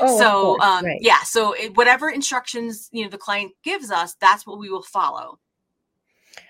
Oh, 0.00 0.18
so, 0.18 0.60
um, 0.60 0.84
right. 0.84 0.98
yeah. 1.00 1.22
So 1.22 1.52
it, 1.52 1.76
whatever 1.76 2.10
instructions 2.10 2.88
you 2.92 3.04
know 3.04 3.10
the 3.10 3.18
client 3.18 3.52
gives 3.62 3.90
us, 3.90 4.14
that's 4.20 4.46
what 4.46 4.58
we 4.58 4.68
will 4.68 4.82
follow. 4.82 5.38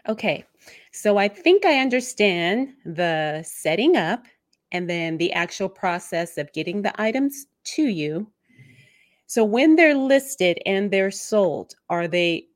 Okay. 0.08 0.44
So 0.92 1.16
I 1.16 1.28
think 1.28 1.64
I 1.64 1.78
understand 1.78 2.75
the 2.85 3.42
setting 3.44 3.96
up 3.96 4.25
and 4.73 4.88
then 4.88 5.18
the 5.18 5.32
actual 5.32 5.68
process 5.68 6.38
of 6.38 6.52
getting 6.52 6.82
the 6.82 7.00
items 7.00 7.46
to 7.75 7.82
you. 7.82 8.30
So 9.26 9.44
when 9.44 9.76
they're 9.76 9.96
listed 9.96 10.61
and 10.66 10.90
they're 10.90 11.11
sold, 11.11 11.75
are 11.88 12.08
they 12.08 12.46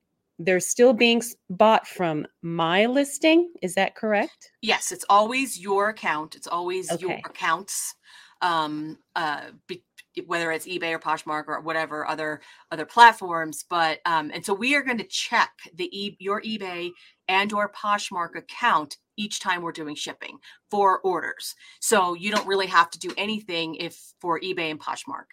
they're 0.41 0.59
still 0.59 0.95
being 0.95 1.23
bought 1.51 1.87
from 1.87 2.27
my 2.43 2.87
listing? 2.87 3.53
Is 3.63 3.75
that 3.75 3.95
correct? 3.95 4.51
Yes, 4.63 4.91
it's 4.91 5.05
always 5.09 5.61
your 5.61 5.91
account. 5.91 6.35
It's 6.35 6.47
always 6.47 6.91
your 7.01 7.19
accounts. 7.25 7.95
Um, 8.43 8.97
uh, 9.15 9.51
be, 9.67 9.85
whether 10.27 10.51
it's 10.51 10.67
eBay 10.67 10.93
or 10.93 10.99
Poshmark 10.99 11.45
or 11.47 11.61
whatever 11.61 12.07
other 12.09 12.41
other 12.73 12.87
platforms, 12.87 13.67
but 13.69 14.01
um, 14.07 14.31
and 14.33 14.45
so 14.45 14.55
we 14.55 14.75
are 14.75 14.83
going 14.83 14.97
to 14.99 15.05
check 15.05 15.51
the 15.75 15.95
e- 15.97 16.17
your 16.19 16.41
eBay 16.41 16.91
and 17.29 17.53
or 17.53 17.71
Poshmark 17.71 18.37
account 18.37 18.97
each 19.19 19.41
time 19.41 19.61
we're 19.61 19.73
doing 19.73 19.95
shipping 19.95 20.39
for 20.71 21.01
orders. 21.01 21.55
So 21.81 22.15
you 22.15 22.31
don't 22.31 22.47
really 22.47 22.67
have 22.69 22.91
to 22.91 22.99
do 22.99 23.13
anything 23.19 23.75
if 23.75 24.01
for 24.21 24.41
eBay 24.41 24.71
and 24.71 24.81
Poshmark. 24.81 25.27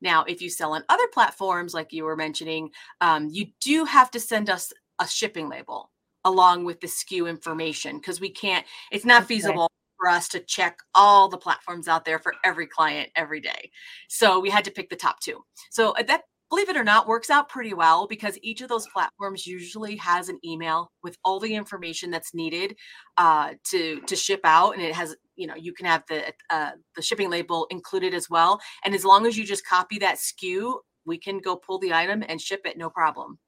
Now, 0.00 0.24
if 0.24 0.42
you 0.42 0.50
sell 0.50 0.72
on 0.74 0.84
other 0.88 1.06
platforms, 1.12 1.74
like 1.74 1.92
you 1.92 2.04
were 2.04 2.16
mentioning, 2.16 2.70
um, 3.00 3.28
you 3.30 3.46
do 3.60 3.84
have 3.84 4.10
to 4.12 4.20
send 4.20 4.50
us 4.50 4.72
a 4.98 5.06
shipping 5.06 5.48
label 5.48 5.90
along 6.24 6.64
with 6.64 6.80
the 6.80 6.86
SKU 6.86 7.28
information 7.28 7.98
because 7.98 8.20
we 8.20 8.30
can't, 8.30 8.64
it's 8.90 9.04
not 9.04 9.22
Okay. 9.22 9.26
feasible 9.26 9.70
for 9.98 10.08
us 10.08 10.28
to 10.28 10.40
check 10.40 10.78
all 10.94 11.28
the 11.28 11.36
platforms 11.36 11.88
out 11.88 12.04
there 12.04 12.18
for 12.18 12.34
every 12.44 12.66
client 12.66 13.10
every 13.16 13.40
day. 13.40 13.70
So 14.08 14.40
we 14.40 14.50
had 14.50 14.64
to 14.64 14.70
pick 14.70 14.88
the 14.90 14.96
top 14.96 15.20
two. 15.20 15.44
So 15.70 15.90
uh, 15.92 16.02
that, 16.04 16.22
believe 16.54 16.68
it 16.68 16.76
or 16.76 16.84
not, 16.84 17.08
works 17.08 17.30
out 17.30 17.48
pretty 17.48 17.74
well 17.74 18.06
because 18.06 18.38
each 18.40 18.60
of 18.60 18.68
those 18.68 18.86
platforms 18.86 19.44
usually 19.44 19.96
has 19.96 20.28
an 20.28 20.38
email 20.44 20.92
with 21.02 21.16
all 21.24 21.40
the 21.40 21.52
information 21.52 22.12
that's 22.12 22.32
needed 22.32 22.76
uh, 23.18 23.54
to 23.70 24.00
to 24.02 24.14
ship 24.14 24.40
out, 24.44 24.74
and 24.74 24.82
it 24.82 24.94
has 24.94 25.16
you 25.34 25.48
know 25.48 25.56
you 25.56 25.72
can 25.72 25.86
have 25.86 26.04
the 26.08 26.32
uh, 26.50 26.70
the 26.94 27.02
shipping 27.02 27.28
label 27.28 27.66
included 27.70 28.14
as 28.14 28.30
well. 28.30 28.60
And 28.84 28.94
as 28.94 29.04
long 29.04 29.26
as 29.26 29.36
you 29.36 29.44
just 29.44 29.66
copy 29.66 29.98
that 29.98 30.18
SKU, 30.18 30.78
we 31.04 31.18
can 31.18 31.40
go 31.40 31.56
pull 31.56 31.80
the 31.80 31.92
item 31.92 32.22
and 32.28 32.40
ship 32.40 32.60
it 32.64 32.78
no 32.78 32.88
problem. 32.88 33.38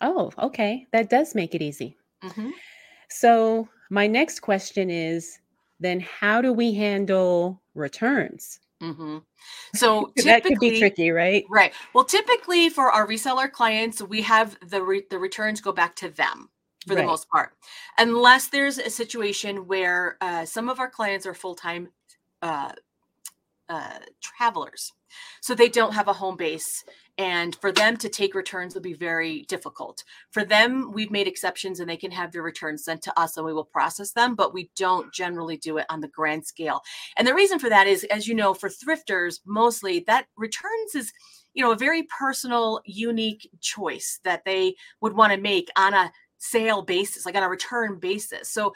Oh, 0.00 0.30
okay. 0.38 0.86
That 0.92 1.10
does 1.10 1.34
make 1.34 1.56
it 1.56 1.62
easy. 1.62 1.96
Mhm. 2.22 2.52
So 3.10 3.68
my 3.90 4.06
next 4.06 4.40
question 4.40 4.90
is 4.90 5.40
then 5.80 5.98
how 5.98 6.40
do 6.40 6.52
we 6.52 6.72
handle 6.72 7.60
returns? 7.74 8.60
hmm 8.82 9.18
So 9.74 10.12
That 10.16 10.46
could 10.46 10.60
be 10.60 10.70
typically, 10.70 10.72
tricky, 10.72 11.10
right? 11.12 11.50
right? 11.50 11.72
Well, 11.94 12.04
typically 12.04 12.70
for 12.70 12.92
our 12.92 13.06
reseller 13.08 13.50
clients, 13.50 14.02
we 14.02 14.22
have 14.22 14.58
the 14.66 14.82
re- 14.82 15.06
the 15.10 15.18
returns 15.18 15.60
go 15.60 15.72
back 15.72 15.96
to 15.96 16.10
them 16.10 16.50
for 16.86 16.96
the 16.96 17.02
most 17.04 17.28
part, 17.30 17.52
unless 17.98 18.48
there's 18.48 18.78
a 18.78 18.90
situation 18.90 19.66
where 19.68 20.18
uh, 20.22 20.44
some 20.46 20.68
of 20.68 20.80
our 20.80 20.90
clients 20.90 21.26
are 21.26 21.34
full 21.34 21.54
time 21.56 21.90
uh, 22.42 22.72
uh, 23.68 23.98
travelers, 24.22 24.92
so 25.42 25.54
they 25.54 25.68
don't 25.70 25.94
have 25.94 26.08
a 26.08 26.14
home 26.14 26.36
base, 26.36 26.84
and 27.18 27.56
for 27.56 27.72
them 27.72 27.96
to 27.96 28.08
take 28.08 28.36
returns 28.36 28.74
would 28.74 28.82
be 28.84 28.94
very 28.94 29.42
difficult. 29.48 30.04
For 30.30 30.44
them, 30.44 30.92
we've 30.92 31.10
made 31.10 31.26
exceptions, 31.26 31.80
and 31.80 31.90
they 31.90 31.96
can 31.96 32.12
have 32.12 32.30
their 32.30 32.44
returns 32.44 32.84
sent 32.84 33.02
to 33.02 33.20
us, 33.20 33.36
and 33.36 33.44
we 33.44 33.52
will 33.52 33.64
process 33.64 34.12
them. 34.12 34.36
But 34.36 34.54
we 34.54 34.70
don't 34.76 35.12
generally 35.12 35.56
do 35.56 35.78
it 35.78 35.86
on 35.90 36.00
the 36.00 36.08
grand 36.08 36.46
scale. 36.46 36.80
And 37.16 37.26
the 37.26 37.34
reason 37.34 37.58
for 37.58 37.68
that 37.68 37.88
is, 37.88 38.04
as 38.04 38.28
you 38.28 38.34
know, 38.34 38.54
for 38.54 38.68
thrifters, 38.68 39.40
mostly 39.44 40.04
that 40.06 40.26
returns 40.36 40.94
is, 40.94 41.12
you 41.54 41.64
know, 41.64 41.72
a 41.72 41.76
very 41.76 42.04
personal, 42.04 42.80
unique 42.86 43.50
choice 43.60 44.20
that 44.22 44.44
they 44.44 44.76
would 45.00 45.14
want 45.14 45.32
to 45.32 45.40
make 45.40 45.68
on 45.76 45.94
a 45.94 46.12
sale 46.38 46.82
basis, 46.82 47.26
like 47.26 47.34
on 47.34 47.42
a 47.42 47.48
return 47.48 47.98
basis. 47.98 48.48
So 48.48 48.74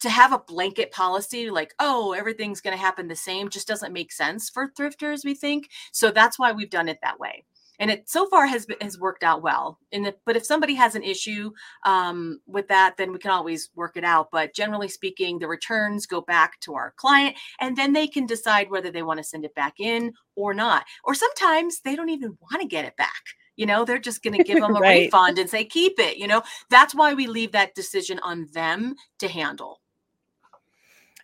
to 0.00 0.10
have 0.10 0.32
a 0.32 0.40
blanket 0.40 0.90
policy 0.90 1.50
like, 1.50 1.72
oh, 1.78 2.12
everything's 2.12 2.60
going 2.60 2.76
to 2.76 2.82
happen 2.82 3.06
the 3.08 3.16
same 3.16 3.48
just 3.48 3.68
doesn't 3.68 3.92
make 3.92 4.12
sense 4.12 4.50
for 4.50 4.68
thrifters, 4.68 5.24
we 5.24 5.34
think. 5.34 5.70
So 5.92 6.10
that's 6.10 6.38
why 6.38 6.52
we've 6.52 6.68
done 6.68 6.88
it 6.88 6.98
that 7.02 7.18
way. 7.20 7.44
And 7.78 7.90
it 7.90 8.08
so 8.08 8.26
far 8.28 8.46
has 8.46 8.66
has 8.80 8.98
worked 8.98 9.22
out 9.22 9.42
well. 9.42 9.78
And 9.92 10.12
but 10.24 10.36
if 10.36 10.44
somebody 10.44 10.74
has 10.74 10.94
an 10.94 11.02
issue 11.02 11.50
um, 11.84 12.40
with 12.46 12.68
that, 12.68 12.96
then 12.96 13.12
we 13.12 13.18
can 13.18 13.30
always 13.30 13.70
work 13.74 13.96
it 13.96 14.04
out. 14.04 14.28
But 14.30 14.54
generally 14.54 14.88
speaking, 14.88 15.38
the 15.38 15.48
returns 15.48 16.06
go 16.06 16.20
back 16.20 16.60
to 16.60 16.74
our 16.74 16.92
client, 16.96 17.36
and 17.60 17.76
then 17.76 17.92
they 17.92 18.06
can 18.06 18.26
decide 18.26 18.70
whether 18.70 18.90
they 18.90 19.02
want 19.02 19.18
to 19.18 19.24
send 19.24 19.44
it 19.44 19.54
back 19.54 19.80
in 19.80 20.12
or 20.34 20.54
not. 20.54 20.84
Or 21.04 21.14
sometimes 21.14 21.80
they 21.80 21.96
don't 21.96 22.10
even 22.10 22.36
want 22.50 22.62
to 22.62 22.68
get 22.68 22.84
it 22.84 22.96
back. 22.96 23.22
You 23.56 23.66
know, 23.66 23.84
they're 23.84 23.98
just 23.98 24.22
going 24.22 24.34
to 24.34 24.44
give 24.44 24.58
them 24.60 24.76
a 24.76 24.80
Right. 24.80 25.04
refund 25.04 25.38
and 25.38 25.48
say, 25.48 25.64
keep 25.64 25.98
it. 25.98 26.18
You 26.18 26.26
know, 26.26 26.42
that's 26.70 26.94
why 26.94 27.14
we 27.14 27.26
leave 27.26 27.52
that 27.52 27.74
decision 27.74 28.18
on 28.20 28.46
them 28.52 28.94
to 29.18 29.28
handle. 29.28 29.80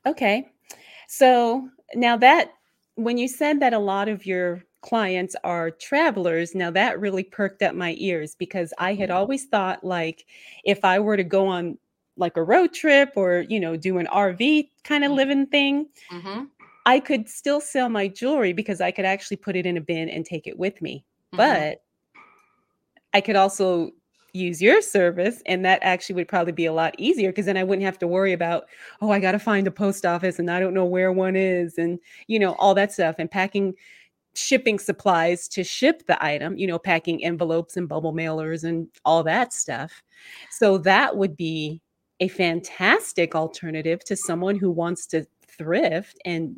Okay. 0.06 0.48
So 1.08 1.68
now 1.94 2.16
that 2.16 2.52
when 2.96 3.18
you 3.18 3.28
said 3.28 3.60
that 3.60 3.72
a 3.72 3.78
lot 3.78 4.08
of 4.08 4.26
your 4.26 4.64
clients 4.82 5.34
are 5.44 5.70
travelers, 5.70 6.54
now 6.54 6.70
that 6.70 7.00
really 7.00 7.24
perked 7.24 7.62
up 7.62 7.74
my 7.74 7.94
ears 7.98 8.34
because 8.34 8.74
I 8.78 8.94
had 8.94 9.10
always 9.10 9.46
thought 9.46 9.82
like 9.82 10.26
if 10.64 10.84
I 10.84 10.98
were 10.98 11.16
to 11.16 11.24
go 11.24 11.46
on 11.46 11.78
like 12.16 12.36
a 12.36 12.42
road 12.42 12.74
trip 12.74 13.12
or, 13.16 13.46
you 13.48 13.58
know, 13.58 13.76
do 13.76 13.98
an 13.98 14.06
RV 14.08 14.68
kind 14.84 15.04
of 15.04 15.12
Mhm. 15.12 15.16
living 15.16 15.46
thing, 15.46 15.88
hmm 16.10 16.44
I 16.84 16.98
could 16.98 17.28
still 17.28 17.60
sell 17.60 17.88
my 17.88 18.08
jewelry 18.08 18.52
because 18.52 18.80
I 18.80 18.90
could 18.90 19.04
actually 19.04 19.36
put 19.36 19.54
it 19.54 19.66
in 19.66 19.76
a 19.76 19.80
bin 19.80 20.08
and 20.08 20.26
take 20.26 20.48
it 20.48 20.58
with 20.58 20.82
me. 20.82 21.04
Mm-hmm. 21.32 21.36
But 21.36 21.82
I 23.14 23.20
could 23.20 23.36
also 23.36 23.92
use 24.32 24.60
your 24.62 24.80
service 24.80 25.42
and 25.46 25.64
that 25.64 25.78
actually 25.82 26.14
would 26.14 26.28
probably 26.28 26.52
be 26.52 26.64
a 26.64 26.72
lot 26.72 26.94
easier 26.98 27.30
because 27.30 27.46
then 27.46 27.56
I 27.56 27.64
wouldn't 27.64 27.84
have 27.84 27.98
to 27.98 28.06
worry 28.06 28.32
about 28.32 28.64
oh 29.02 29.10
I 29.10 29.20
got 29.20 29.32
to 29.32 29.38
find 29.38 29.66
a 29.66 29.70
post 29.70 30.06
office 30.06 30.38
and 30.38 30.50
I 30.50 30.58
don't 30.58 30.72
know 30.72 30.86
where 30.86 31.12
one 31.12 31.36
is 31.36 31.76
and 31.76 31.98
you 32.28 32.38
know 32.38 32.54
all 32.54 32.74
that 32.74 32.92
stuff 32.92 33.16
and 33.18 33.30
packing 33.30 33.74
shipping 34.34 34.78
supplies 34.78 35.46
to 35.48 35.62
ship 35.62 36.02
the 36.06 36.24
item 36.24 36.56
you 36.56 36.66
know 36.66 36.78
packing 36.78 37.22
envelopes 37.24 37.76
and 37.76 37.88
bubble 37.88 38.14
mailers 38.14 38.64
and 38.64 38.88
all 39.04 39.22
that 39.22 39.52
stuff 39.52 40.02
so 40.50 40.78
that 40.78 41.16
would 41.16 41.36
be 41.36 41.80
a 42.20 42.28
fantastic 42.28 43.34
alternative 43.34 44.04
to 44.04 44.16
someone 44.16 44.56
who 44.56 44.70
wants 44.70 45.06
to 45.06 45.26
thrift 45.46 46.18
and 46.24 46.56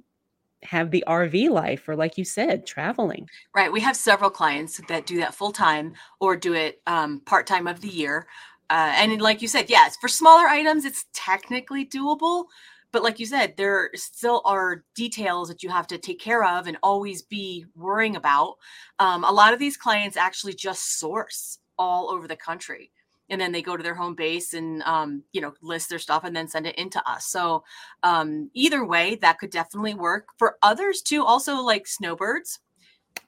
have 0.62 0.90
the 0.90 1.04
RV 1.06 1.50
life 1.50 1.88
or 1.88 1.96
like 1.96 2.16
you 2.16 2.24
said 2.24 2.66
traveling 2.66 3.28
Right. 3.54 3.72
We 3.72 3.80
have 3.80 3.96
several 3.96 4.30
clients 4.30 4.80
that 4.88 5.06
do 5.06 5.18
that 5.18 5.34
full 5.34 5.52
time 5.52 5.94
or 6.20 6.36
do 6.36 6.54
it 6.54 6.80
um, 6.86 7.20
part 7.20 7.46
time 7.46 7.66
of 7.66 7.80
the 7.80 7.88
year. 7.88 8.26
Uh, 8.70 8.92
and 8.96 9.20
like 9.20 9.42
you 9.42 9.48
said, 9.48 9.70
yes, 9.70 9.96
for 9.96 10.08
smaller 10.08 10.46
items, 10.46 10.84
it's 10.84 11.04
technically 11.12 11.86
doable. 11.86 12.46
But 12.94 13.02
like 13.02 13.18
you 13.18 13.26
said, 13.26 13.56
there 13.56 13.90
still 13.96 14.40
are 14.44 14.84
details 14.94 15.48
that 15.48 15.64
you 15.64 15.68
have 15.68 15.88
to 15.88 15.98
take 15.98 16.20
care 16.20 16.44
of 16.44 16.68
and 16.68 16.78
always 16.80 17.22
be 17.22 17.66
worrying 17.74 18.14
about. 18.14 18.54
Um, 19.00 19.24
a 19.24 19.32
lot 19.32 19.52
of 19.52 19.58
these 19.58 19.76
clients 19.76 20.16
actually 20.16 20.54
just 20.54 21.00
source 21.00 21.58
all 21.76 22.08
over 22.08 22.28
the 22.28 22.36
country. 22.36 22.92
And 23.28 23.40
then 23.40 23.50
they 23.50 23.62
go 23.62 23.76
to 23.76 23.82
their 23.82 23.96
home 23.96 24.14
base 24.14 24.54
and 24.54 24.80
um, 24.84 25.24
you 25.32 25.40
know 25.40 25.54
list 25.60 25.90
their 25.90 25.98
stuff 25.98 26.22
and 26.22 26.36
then 26.36 26.46
send 26.46 26.68
it 26.68 26.76
into 26.76 27.02
us. 27.04 27.26
So 27.26 27.64
um, 28.04 28.48
either 28.54 28.84
way, 28.84 29.16
that 29.16 29.40
could 29.40 29.50
definitely 29.50 29.94
work 29.94 30.28
for 30.38 30.56
others 30.62 31.02
too. 31.02 31.24
Also, 31.24 31.56
like 31.56 31.88
snowbirds, 31.88 32.60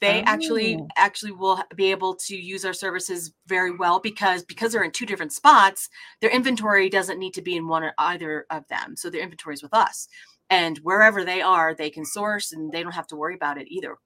they 0.01 0.23
actually 0.23 0.77
Oh. 0.77 0.89
actually 0.97 1.33
will 1.33 1.63
be 1.75 1.91
able 1.91 2.15
to 2.15 2.37
use 2.37 2.65
our 2.65 2.73
services 2.73 3.33
very 3.47 3.71
well 3.71 3.99
because 4.01 4.45
because 4.45 4.73
they're 4.73 4.83
in 4.85 4.91
two 4.91 5.07
different 5.07 5.33
spots 5.33 5.89
their 6.21 6.31
inventory 6.31 6.89
doesn't 6.91 7.19
need 7.19 7.33
to 7.35 7.43
be 7.43 7.57
in 7.57 7.67
one 7.67 7.83
or 7.83 7.95
either 7.99 8.47
of 8.51 8.67
them 8.69 8.97
so 8.97 9.09
their 9.09 9.23
inventory 9.23 9.55
is 9.55 9.63
with 9.63 9.73
us 9.75 10.09
and 10.51 10.79
wherever 10.79 11.25
they 11.25 11.41
are 11.41 11.75
they 11.75 11.89
can 11.91 12.05
source 12.05 12.53
and 12.53 12.71
they 12.73 12.83
don't 12.83 12.93
have 12.93 13.07
to 13.07 13.17
worry 13.17 13.35
about 13.35 13.59
it 13.59 13.69
either 13.69 13.97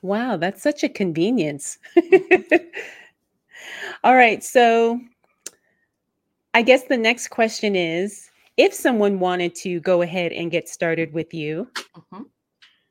Wow, 0.00 0.36
that's 0.36 0.62
such 0.62 0.84
a 0.84 0.88
convenience. 0.88 1.76
All 4.04 4.14
right, 4.14 4.44
so 4.44 5.00
I 6.54 6.62
guess 6.62 6.84
the 6.84 6.96
next 6.96 7.28
question 7.28 7.74
is 7.74 8.30
if 8.56 8.72
someone 8.72 9.18
wanted 9.18 9.56
to 9.56 9.80
go 9.80 10.02
ahead 10.02 10.32
and 10.32 10.52
get 10.52 10.68
started 10.68 11.12
with 11.12 11.34
you, 11.34 11.68
Mhm. 11.96 12.26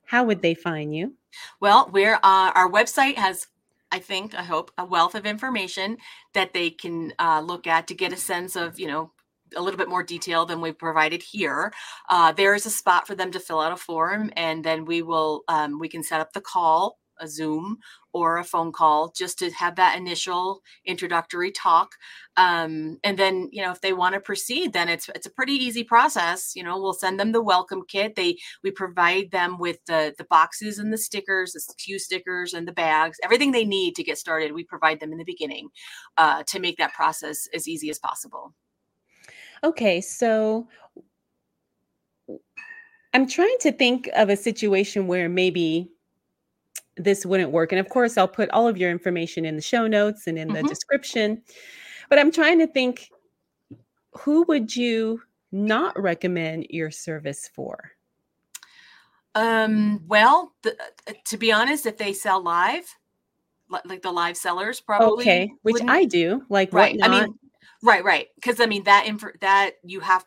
how 0.04 0.26
would 0.26 0.42
they 0.42 0.54
find 0.54 0.94
you? 0.94 1.14
Well 1.60 1.90
we're 1.92 2.16
uh, 2.16 2.52
our 2.56 2.70
website 2.70 3.16
has 3.16 3.48
i 3.92 4.00
think 4.00 4.36
i 4.36 4.44
hope 4.44 4.72
a 4.78 4.86
wealth 4.86 5.16
of 5.16 5.26
information 5.26 5.98
that 6.34 6.54
they 6.54 6.70
can 6.70 7.14
uh, 7.20 7.42
look 7.42 7.68
at 7.68 7.88
to 7.88 7.94
get 7.94 8.14
a 8.14 8.18
sense 8.18 8.56
of 8.56 8.80
you 8.80 8.88
know 8.88 9.12
a 9.56 9.62
little 9.62 9.78
bit 9.78 9.90
more 9.90 10.04
detail 10.04 10.46
than 10.46 10.62
we've 10.62 10.78
provided 10.78 11.24
here. 11.24 11.72
Uh, 12.10 12.32
there 12.32 12.54
is 12.54 12.66
a 12.66 12.70
spot 12.70 13.08
for 13.08 13.16
them 13.16 13.32
to 13.32 13.40
fill 13.40 13.60
out 13.60 13.72
a 13.72 13.78
form 13.78 14.32
and 14.36 14.64
then 14.64 14.86
we 14.86 15.02
will 15.02 15.44
um, 15.48 15.80
we 15.80 15.88
can 15.88 16.04
set 16.04 16.20
up 16.22 16.34
the 16.34 16.42
call 16.42 17.00
a 17.20 17.28
Zoom 17.28 17.78
or 18.14 18.38
a 18.38 18.44
phone 18.44 18.72
call 18.72 19.12
just 19.16 19.38
to 19.40 19.52
have 19.52 19.76
that 19.76 19.98
initial 19.98 20.62
introductory 20.86 21.52
talk. 21.52 21.92
Um, 22.36 22.98
and 23.04 23.18
then, 23.18 23.50
you 23.52 23.62
know, 23.64 23.72
if 23.72 23.82
they 23.82 23.94
want 23.94 24.16
to 24.16 24.20
proceed, 24.20 24.74
then 24.74 24.90
it's 24.90 25.10
it's 25.16 25.26
a 25.26 25.32
pretty 25.32 25.54
easy 25.54 25.84
process. 25.84 26.54
You 26.56 26.64
know, 26.64 26.80
we'll 26.80 26.94
send 26.94 27.20
them 27.20 27.32
the 27.32 27.42
welcome 27.42 27.84
kit. 27.88 28.16
They 28.16 28.38
we 28.64 28.72
provide 28.72 29.32
them 29.32 29.58
with 29.60 29.78
the 29.86 30.14
the 30.18 30.26
boxes 30.26 30.80
and 30.80 30.92
the 30.92 30.98
stickers, 30.98 31.54
the 31.54 31.60
SKU 31.60 32.00
stickers 32.00 32.54
and 32.54 32.68
the 32.68 32.74
bags, 32.74 33.18
everything 33.24 33.52
they 33.52 33.66
need 33.66 33.96
to 33.96 34.04
get 34.04 34.18
started. 34.18 34.54
We 34.54 34.64
provide 34.64 35.00
them 35.00 35.12
in 35.12 35.18
the 35.18 35.24
beginning 35.26 35.70
uh, 36.18 36.44
to 36.48 36.60
make 36.60 36.78
that 36.78 36.94
process 36.94 37.48
as 37.54 37.68
easy 37.68 37.90
as 37.90 38.00
possible. 38.00 38.54
Okay, 39.64 40.02
so 40.02 40.68
I'm 43.14 43.28
trying 43.28 43.58
to 43.62 43.72
think 43.72 44.10
of 44.16 44.30
a 44.30 44.38
situation 44.38 45.08
where 45.08 45.30
maybe 45.30 45.90
this 46.98 47.26
wouldn't 47.26 47.52
work. 47.52 47.72
And 47.72 47.80
of 47.80 47.90
course, 47.90 48.18
I'll 48.18 48.28
put 48.28 48.50
all 48.50 48.68
of 48.68 48.78
your 48.78 48.92
information 48.92 49.46
in 49.46 49.56
the 49.56 49.62
show 49.62 49.88
notes 49.88 50.28
and 50.28 50.38
in 50.38 50.50
the 50.50 50.56
mm-hmm. 50.56 50.68
description. 50.68 51.42
But 52.10 52.20
I'm 52.20 52.32
trying 52.32 52.60
to 52.60 52.68
think 52.68 53.10
who 54.12 54.44
would 54.44 54.76
you 54.76 55.22
not 55.52 56.00
recommend 56.00 56.68
your 56.70 56.92
service 56.92 57.50
for? 57.54 57.92
Um, 59.36 60.02
well, 60.08 60.54
the, 60.64 60.76
uh, 61.08 61.14
to 61.26 61.38
be 61.38 61.52
honest, 61.52 61.86
if 61.86 61.98
they 61.98 62.14
sell 62.14 62.42
live, 62.42 62.98
like 63.86 64.02
the 64.02 64.12
live 64.12 64.38
sellers 64.38 64.80
probably 64.80 65.24
okay, 65.24 65.52
which 65.62 65.82
I 65.88 66.06
do, 66.06 66.44
like 66.50 66.74
right. 66.74 66.98
I 67.04 67.08
mean, 67.08 67.38
right, 67.84 68.04
right. 68.04 68.28
Because 68.36 68.60
I 68.60 68.66
mean 68.66 68.84
that 68.86 69.06
info 69.06 69.28
that 69.42 69.74
you 69.84 70.00
have 70.00 70.26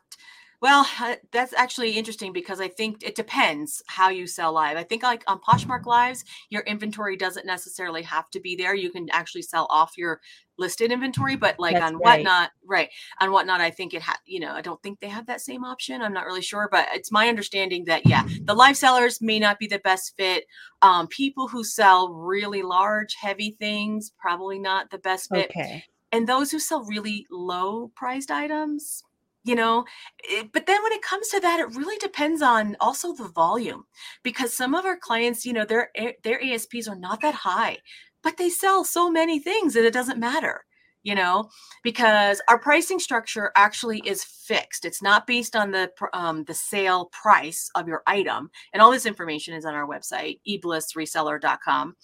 well, 0.61 0.87
uh, 1.01 1.17
that's 1.33 1.55
actually 1.55 1.93
interesting 1.93 2.33
because 2.33 2.61
I 2.61 2.69
think 2.69 3.03
it 3.03 3.15
depends 3.15 3.83
how 3.87 4.11
you 4.11 4.27
sell 4.27 4.53
live. 4.53 4.77
I 4.77 4.83
think 4.83 5.03
like 5.03 5.25
on 5.27 5.41
Poshmark 5.41 5.87
Lives, 5.87 6.25
your 6.51 6.63
inventory 6.63 7.17
doesn't 7.17 7.47
necessarily 7.47 8.03
have 8.03 8.29
to 8.31 8.41
be 8.41 8.57
there. 8.57 8.75
You 8.75 8.91
can 8.91 9.09
actually 9.11 9.43
sell 9.43 9.67
off 9.71 9.97
your 9.97 10.21
listed 10.59 10.93
inventory, 10.93 11.35
but 11.35 11.59
like 11.59 11.75
that's 11.75 11.87
on 11.87 11.95
right. 11.95 12.19
whatnot, 12.19 12.51
right? 12.67 12.91
On 13.21 13.33
whatnot, 13.33 13.63
I 13.63 13.71
think 13.71 13.95
it 13.95 14.03
had, 14.03 14.19
you 14.27 14.39
know, 14.39 14.53
I 14.53 14.61
don't 14.61 14.83
think 14.83 15.01
they 15.01 15.09
have 15.09 15.27
that 15.27 15.41
same 15.41 15.65
option. 15.65 16.03
I'm 16.03 16.13
not 16.13 16.27
really 16.27 16.43
sure, 16.43 16.69
but 16.71 16.89
it's 16.93 17.11
my 17.11 17.29
understanding 17.29 17.87
that 17.87 18.07
yeah, 18.07 18.27
the 18.45 18.55
live 18.55 18.77
sellers 18.77 19.23
may 19.23 19.39
not 19.39 19.59
be 19.59 19.67
the 19.67 19.79
best 19.79 20.15
fit. 20.19 20.45
Um, 20.83 21.07
people 21.07 21.49
who 21.49 21.65
sell 21.65 22.13
really 22.13 22.61
large, 22.61 23.17
heavy 23.19 23.57
things, 23.59 24.13
probably 24.19 24.59
not 24.59 24.91
the 24.91 24.99
best 24.99 25.31
fit. 25.33 25.51
Okay. 25.51 25.85
And 26.13 26.29
those 26.29 26.51
who 26.51 26.59
sell 26.59 26.85
really 26.85 27.27
low 27.31 27.91
priced 27.95 28.31
items, 28.31 29.05
you 29.45 29.55
know 29.55 29.85
it, 30.25 30.45
eh, 30.45 30.49
but 30.53 30.67
then 30.67 30.83
when 30.83 30.93
it 30.93 31.03
comes 31.03 31.29
to 31.29 31.41
that 31.41 31.61
it 31.61 31.75
really 31.77 31.97
depends 31.99 32.43
on 32.43 32.77
also 32.81 33.15
the 33.15 33.29
volume 33.29 33.85
because 34.23 34.57
some 34.57 34.75
of 34.75 34.85
our 34.85 34.97
clients 34.99 35.45
you 35.47 35.53
know 35.53 35.65
their 35.65 35.91
their 36.23 36.43
asps 36.45 36.89
are 36.89 36.97
not 36.97 37.21
that 37.21 37.35
high 37.35 37.79
but 38.23 38.37
they 38.37 38.51
sell 38.51 38.85
so 38.85 39.11
many 39.11 39.39
things 39.39 39.75
that 39.75 39.85
it 39.85 39.93
doesn't 39.95 40.19
matter 40.21 40.65
you 41.03 41.15
know 41.15 41.49
because 41.83 42.41
our 42.49 42.59
pricing 42.59 42.99
structure 42.99 43.53
actually 43.57 44.01
is 44.01 44.25
fixed. 44.25 44.85
It's 44.85 45.03
not 45.03 45.27
based 45.27 45.55
on 45.55 45.71
the 45.71 45.91
um, 46.13 46.45
the 46.45 46.55
sale 46.55 47.07
price 47.07 47.71
of 47.75 47.87
your 47.87 48.03
item. 48.07 48.51
And 48.73 48.83
all 48.83 48.91
this 48.91 49.07
information 49.07 49.55
is 49.55 49.65
on 49.65 49.75
our 49.75 49.87
website 49.87 50.41
eblissreseller.com 50.49 51.97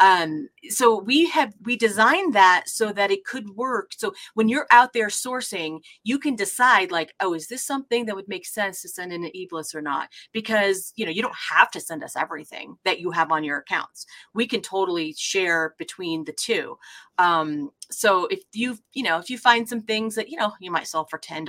um, 0.00 0.48
so 0.68 0.98
we 1.00 1.28
have 1.30 1.54
we 1.64 1.76
designed 1.76 2.34
that 2.34 2.64
so 2.68 2.92
that 2.92 3.10
it 3.10 3.24
could 3.24 3.50
work. 3.50 3.92
So 3.96 4.12
when 4.34 4.48
you're 4.48 4.66
out 4.70 4.92
there 4.92 5.08
sourcing 5.08 5.80
you 6.04 6.18
can 6.18 6.36
decide 6.36 6.90
like 6.90 7.14
oh 7.20 7.34
is 7.34 7.48
this 7.48 7.64
something 7.64 8.06
that 8.06 8.16
would 8.16 8.28
make 8.28 8.46
sense 8.46 8.82
to 8.82 8.88
send 8.88 9.12
in 9.12 9.24
an 9.24 9.30
ebliss 9.36 9.74
or 9.74 9.82
not? 9.82 10.08
Because 10.32 10.92
you 10.96 11.04
know 11.04 11.10
you 11.12 11.22
don't 11.22 11.34
have 11.50 11.70
to 11.72 11.80
send 11.80 12.02
us 12.02 12.16
everything 12.16 12.76
that 12.84 13.00
you 13.00 13.10
have 13.10 13.32
on 13.32 13.44
your 13.44 13.58
accounts. 13.58 14.06
We 14.34 14.46
can 14.46 14.60
totally 14.60 15.14
share 15.16 15.74
between 15.78 16.24
the 16.24 16.32
two 16.32 16.76
um, 17.18 17.70
so 17.90 18.26
if 18.26 18.40
you, 18.52 18.78
you 18.92 19.02
know, 19.02 19.18
if 19.18 19.30
you 19.30 19.38
find 19.38 19.68
some 19.68 19.82
things 19.82 20.14
that, 20.14 20.28
you 20.28 20.36
know, 20.36 20.52
you 20.60 20.70
might 20.70 20.86
sell 20.86 21.04
for 21.04 21.18
$10, 21.18 21.46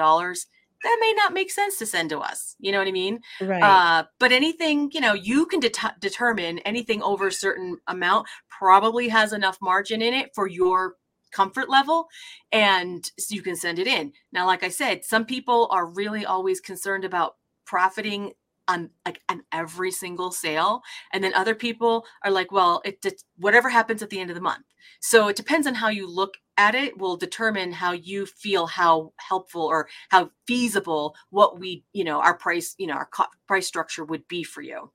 that 0.84 0.98
may 1.00 1.14
not 1.14 1.34
make 1.34 1.50
sense 1.50 1.78
to 1.80 1.86
send 1.86 2.10
to 2.10 2.20
us. 2.20 2.56
You 2.60 2.72
know 2.72 2.80
what 2.80 2.88
I 2.88 2.92
mean? 2.92 3.22
Right. 3.42 3.64
Uh, 3.64 4.04
but 4.20 4.32
anything, 4.32 4.92
you 4.94 5.00
know, 5.00 5.14
you 5.14 5.46
can 5.46 5.60
det- 5.62 6.00
determine 6.00 6.60
anything 6.60 7.02
over 7.02 7.28
a 7.28 7.32
certain 7.32 7.78
amount 7.88 8.28
probably 8.50 9.08
has 9.10 9.34
enough 9.34 9.58
margin 9.62 10.02
in 10.02 10.14
it 10.14 10.32
for 10.36 10.48
your 10.48 10.96
comfort 11.32 11.70
level 11.70 12.08
and 12.52 13.12
so 13.18 13.34
you 13.34 13.42
can 13.42 13.56
send 13.56 13.80
it 13.80 13.88
in. 13.88 14.12
Now, 14.32 14.46
like 14.46 14.64
I 14.64 14.70
said, 14.70 15.04
some 15.04 15.26
people 15.26 15.68
are 15.72 15.86
really 15.86 16.26
always 16.26 16.60
concerned 16.60 17.06
about 17.06 17.36
profiting 17.66 18.34
on 18.68 18.90
like 19.06 19.22
on 19.28 19.44
every 19.52 19.92
single 19.92 20.32
sale 20.32 20.82
and 21.12 21.22
then 21.22 21.34
other 21.34 21.54
people 21.54 22.06
are 22.24 22.32
like 22.32 22.50
well 22.50 22.82
it 22.86 23.06
whatever 23.38 23.68
happens 23.68 24.02
at 24.02 24.10
the 24.10 24.20
end 24.20 24.30
of 24.30 24.36
the 24.36 24.42
month 24.42 24.64
so 25.00 25.28
it 25.28 25.36
depends 25.36 25.68
on 25.68 25.74
how 25.74 25.90
you 25.90 26.08
look 26.08 26.36
at 26.58 26.76
it 26.76 26.98
will 26.98 27.18
determine 27.18 27.72
how 27.72 27.92
you 27.92 28.26
feel 28.26 28.68
how 28.68 29.12
helpful 29.18 29.62
or 29.62 29.88
how 30.10 30.30
feasible 30.48 31.16
what 31.30 31.60
we 31.60 31.84
you 31.94 32.04
know 32.04 32.20
our 32.20 32.38
price 32.38 32.76
you 32.78 32.88
know 32.88 32.94
our 32.94 33.10
price 33.48 33.68
structure 33.68 34.06
would 34.06 34.28
be 34.28 34.44
for 34.44 34.62
you 34.62 34.92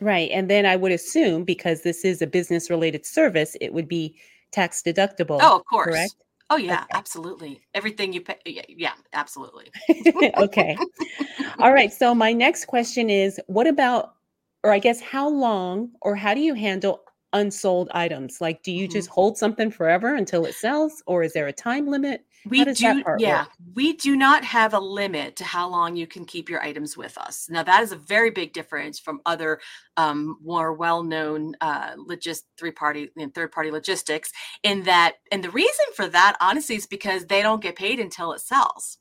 right 0.00 0.30
and 0.32 0.48
then 0.48 0.64
i 0.66 0.76
would 0.76 0.92
assume 0.92 1.44
because 1.44 1.82
this 1.82 2.04
is 2.04 2.22
a 2.22 2.26
business 2.26 2.70
related 2.70 3.04
service 3.04 3.56
it 3.60 3.72
would 3.72 3.88
be 3.88 4.16
tax 4.52 4.82
deductible 4.82 5.38
oh 5.40 5.56
of 5.56 5.64
course 5.66 5.86
correct 5.86 6.14
Oh 6.52 6.56
yeah, 6.56 6.82
okay. 6.82 6.98
absolutely. 6.98 7.62
Everything 7.72 8.12
you 8.12 8.20
pay. 8.20 8.36
Yeah, 8.44 8.60
yeah 8.68 8.92
absolutely. 9.14 9.72
okay. 10.36 10.76
All 11.58 11.72
right. 11.72 11.90
So 11.90 12.14
my 12.14 12.34
next 12.34 12.66
question 12.66 13.08
is, 13.08 13.40
what 13.46 13.66
about, 13.66 14.16
or 14.62 14.70
I 14.70 14.78
guess, 14.78 15.00
how 15.00 15.30
long, 15.30 15.92
or 16.02 16.14
how 16.14 16.34
do 16.34 16.40
you 16.40 16.52
handle 16.52 17.04
unsold 17.32 17.88
items? 17.92 18.40
Like, 18.40 18.62
do 18.62 18.72
you 18.72 18.86
mm-hmm. 18.86 18.92
just 18.92 19.08
hold 19.08 19.38
something 19.38 19.70
forever 19.70 20.14
until 20.14 20.44
it 20.44 20.54
sells, 20.54 21.02
or 21.06 21.22
is 21.22 21.32
there 21.32 21.48
a 21.48 21.52
time 21.52 21.86
limit? 21.86 22.24
We 22.44 22.64
do, 22.64 23.04
yeah, 23.18 23.42
work? 23.42 23.50
we 23.74 23.92
do 23.92 24.16
not 24.16 24.42
have 24.42 24.74
a 24.74 24.80
limit 24.80 25.36
to 25.36 25.44
how 25.44 25.68
long 25.68 25.94
you 25.94 26.08
can 26.08 26.24
keep 26.24 26.50
your 26.50 26.60
items 26.60 26.96
with 26.96 27.16
us. 27.16 27.48
Now, 27.48 27.62
that 27.62 27.84
is 27.84 27.92
a 27.92 27.96
very 27.96 28.30
big 28.30 28.52
difference 28.52 28.98
from 28.98 29.20
other 29.24 29.60
um, 29.96 30.38
more 30.42 30.72
well-known 30.72 31.54
uh, 31.60 31.92
logist 31.96 32.42
three-party 32.58 33.10
and 33.16 33.32
third-party 33.32 33.70
logistics. 33.70 34.32
In 34.64 34.82
that, 34.84 35.14
and 35.30 35.44
the 35.44 35.50
reason 35.50 35.86
for 35.94 36.08
that, 36.08 36.36
honestly, 36.40 36.74
is 36.74 36.86
because 36.88 37.26
they 37.26 37.42
don't 37.42 37.62
get 37.62 37.76
paid 37.76 38.00
until 38.00 38.32
it 38.32 38.40
sells. 38.40 38.98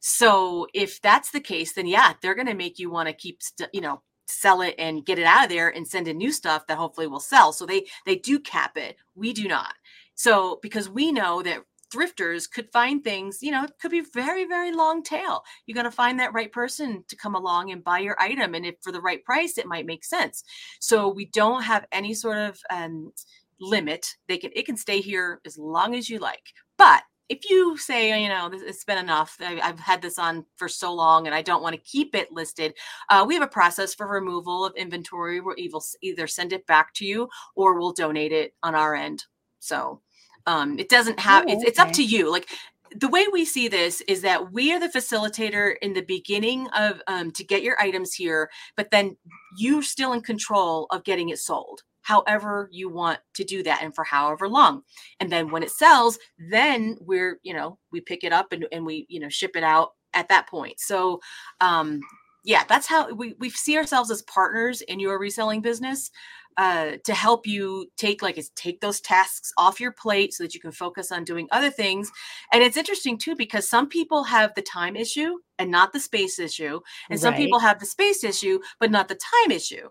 So, 0.00 0.66
if 0.72 1.02
that's 1.02 1.32
the 1.32 1.40
case, 1.40 1.74
then 1.74 1.86
yeah, 1.86 2.14
they're 2.22 2.34
going 2.34 2.46
to 2.46 2.54
make 2.54 2.78
you 2.78 2.90
want 2.90 3.08
to 3.08 3.12
keep, 3.12 3.42
st- 3.42 3.68
you 3.74 3.82
know, 3.82 4.00
sell 4.30 4.62
it 4.62 4.74
and 4.78 5.04
get 5.04 5.18
it 5.18 5.26
out 5.26 5.44
of 5.44 5.50
there 5.50 5.68
and 5.68 5.86
send 5.86 6.08
in 6.08 6.18
new 6.18 6.32
stuff 6.32 6.66
that 6.66 6.78
hopefully 6.78 7.06
will 7.06 7.20
sell. 7.20 7.52
So 7.52 7.66
they 7.66 7.86
they 8.06 8.16
do 8.16 8.38
cap 8.38 8.76
it. 8.76 8.96
We 9.14 9.32
do 9.32 9.48
not. 9.48 9.74
So 10.14 10.58
because 10.62 10.88
we 10.88 11.12
know 11.12 11.42
that 11.42 11.64
thrifters 11.90 12.50
could 12.50 12.70
find 12.72 13.02
things, 13.02 13.42
you 13.42 13.50
know, 13.50 13.64
it 13.64 13.72
could 13.80 13.90
be 13.90 14.02
very, 14.14 14.44
very 14.44 14.72
long 14.72 15.02
tail. 15.02 15.42
You're 15.66 15.74
going 15.74 15.84
to 15.84 15.90
find 15.90 16.18
that 16.20 16.32
right 16.32 16.52
person 16.52 17.04
to 17.08 17.16
come 17.16 17.34
along 17.34 17.72
and 17.72 17.84
buy 17.84 17.98
your 17.98 18.16
item. 18.20 18.54
And 18.54 18.64
if 18.64 18.76
for 18.80 18.92
the 18.92 19.00
right 19.00 19.24
price, 19.24 19.58
it 19.58 19.66
might 19.66 19.86
make 19.86 20.04
sense. 20.04 20.44
So 20.78 21.08
we 21.08 21.26
don't 21.26 21.62
have 21.62 21.86
any 21.90 22.14
sort 22.14 22.38
of 22.38 22.58
um, 22.70 23.12
limit. 23.60 24.14
They 24.28 24.38
can, 24.38 24.50
it 24.54 24.66
can 24.66 24.76
stay 24.76 25.00
here 25.00 25.40
as 25.44 25.58
long 25.58 25.94
as 25.94 26.08
you 26.08 26.18
like. 26.18 26.52
But 26.78 27.02
if 27.30 27.48
you 27.48 27.78
say, 27.78 28.20
you 28.20 28.28
know, 28.28 28.50
it's 28.52 28.84
been 28.84 28.98
enough, 28.98 29.36
I've 29.40 29.78
had 29.78 30.02
this 30.02 30.18
on 30.18 30.44
for 30.56 30.68
so 30.68 30.92
long 30.92 31.26
and 31.26 31.34
I 31.34 31.42
don't 31.42 31.62
want 31.62 31.76
to 31.76 31.80
keep 31.80 32.16
it 32.16 32.32
listed, 32.32 32.74
uh, 33.08 33.24
we 33.26 33.34
have 33.34 33.42
a 33.42 33.48
process 33.48 33.94
for 33.94 34.08
removal 34.08 34.64
of 34.64 34.74
inventory. 34.74 35.40
We'll 35.40 35.54
either 36.02 36.26
send 36.26 36.52
it 36.52 36.66
back 36.66 36.92
to 36.94 37.06
you 37.06 37.28
or 37.54 37.78
we'll 37.78 37.92
donate 37.92 38.32
it 38.32 38.54
on 38.64 38.74
our 38.74 38.96
end. 38.96 39.24
So 39.60 40.00
um, 40.46 40.76
it 40.80 40.88
doesn't 40.88 41.20
have, 41.20 41.44
oh, 41.46 41.52
it's, 41.52 41.64
it's 41.64 41.78
up 41.78 41.92
to 41.92 42.04
you. 42.04 42.32
Like 42.32 42.48
the 42.96 43.08
way 43.08 43.26
we 43.32 43.44
see 43.44 43.68
this 43.68 44.00
is 44.08 44.22
that 44.22 44.52
we 44.52 44.72
are 44.72 44.80
the 44.80 44.88
facilitator 44.88 45.74
in 45.80 45.92
the 45.92 46.02
beginning 46.02 46.66
of 46.76 47.00
um, 47.06 47.30
to 47.32 47.44
get 47.44 47.62
your 47.62 47.80
items 47.80 48.12
here, 48.12 48.50
but 48.76 48.90
then 48.90 49.16
you're 49.56 49.82
still 49.82 50.12
in 50.12 50.20
control 50.20 50.88
of 50.90 51.04
getting 51.04 51.28
it 51.28 51.38
sold 51.38 51.84
however 52.10 52.68
you 52.72 52.88
want 52.88 53.20
to 53.34 53.44
do 53.44 53.62
that 53.62 53.82
and 53.82 53.94
for 53.94 54.02
however 54.02 54.48
long. 54.48 54.82
And 55.20 55.30
then 55.30 55.50
when 55.50 55.62
it 55.62 55.70
sells 55.70 56.18
then 56.50 56.96
we're 57.00 57.38
you 57.42 57.54
know 57.54 57.78
we 57.92 58.00
pick 58.00 58.24
it 58.24 58.32
up 58.32 58.52
and, 58.52 58.66
and 58.72 58.84
we 58.84 59.06
you 59.08 59.20
know 59.20 59.28
ship 59.28 59.52
it 59.54 59.62
out 59.62 59.90
at 60.12 60.28
that 60.28 60.48
point. 60.48 60.80
So 60.80 61.20
um 61.60 62.00
yeah 62.44 62.64
that's 62.68 62.88
how 62.88 63.12
we, 63.12 63.34
we 63.38 63.50
see 63.50 63.76
ourselves 63.76 64.10
as 64.10 64.22
partners 64.22 64.80
in 64.82 64.98
your 64.98 65.18
reselling 65.18 65.60
business 65.60 66.10
uh, 66.56 66.96
to 67.04 67.14
help 67.14 67.46
you 67.46 67.86
take 67.96 68.22
like 68.22 68.36
is 68.36 68.50
take 68.50 68.80
those 68.80 69.00
tasks 69.00 69.52
off 69.56 69.80
your 69.80 69.92
plate 69.92 70.34
so 70.34 70.42
that 70.42 70.52
you 70.52 70.60
can 70.60 70.72
focus 70.72 71.12
on 71.12 71.24
doing 71.24 71.48
other 71.52 71.70
things. 71.70 72.10
And 72.52 72.62
it's 72.62 72.76
interesting 72.76 73.16
too 73.18 73.36
because 73.36 73.68
some 73.68 73.88
people 73.88 74.24
have 74.24 74.52
the 74.54 74.62
time 74.62 74.96
issue 74.96 75.38
and 75.58 75.70
not 75.70 75.92
the 75.92 76.00
space 76.00 76.38
issue 76.38 76.80
and 77.08 77.12
right. 77.12 77.20
some 77.20 77.34
people 77.34 77.58
have 77.60 77.78
the 77.78 77.86
space 77.86 78.24
issue 78.24 78.58
but 78.80 78.90
not 78.90 79.08
the 79.08 79.14
time 79.14 79.52
issue 79.52 79.88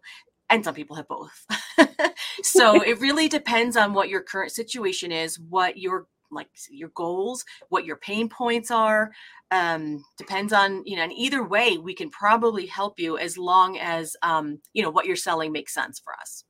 and 0.50 0.64
some 0.64 0.74
people 0.74 0.96
have 0.96 1.08
both 1.08 1.46
so 2.44 2.82
it 2.82 3.00
really 3.00 3.28
depends 3.28 3.78
on 3.78 3.94
what 3.94 4.10
your 4.10 4.22
current 4.22 4.52
situation 4.52 5.12
is 5.12 5.40
what 5.40 5.78
your 5.78 6.08
like 6.32 6.50
your 6.70 6.90
goals 6.90 7.44
what 7.70 7.86
your 7.86 7.96
pain 7.98 8.30
points 8.30 8.70
are 8.72 9.12
um, 9.52 10.04
depends 10.18 10.54
on 10.54 10.84
you 10.86 10.96
know 10.96 11.04
and 11.04 11.14
either 11.14 11.44
way 11.44 11.78
we 11.78 11.94
can 11.96 12.10
probably 12.10 12.66
help 12.68 13.00
you 13.00 13.18
as 13.18 13.38
long 13.38 13.78
as 13.80 14.16
um, 14.22 14.60
you 14.74 14.84
know 14.84 14.92
what 14.92 15.06
you're 15.06 15.16
selling 15.16 15.52
makes 15.52 15.74
sense 15.74 16.00
for 16.00 16.14
us 16.14 16.44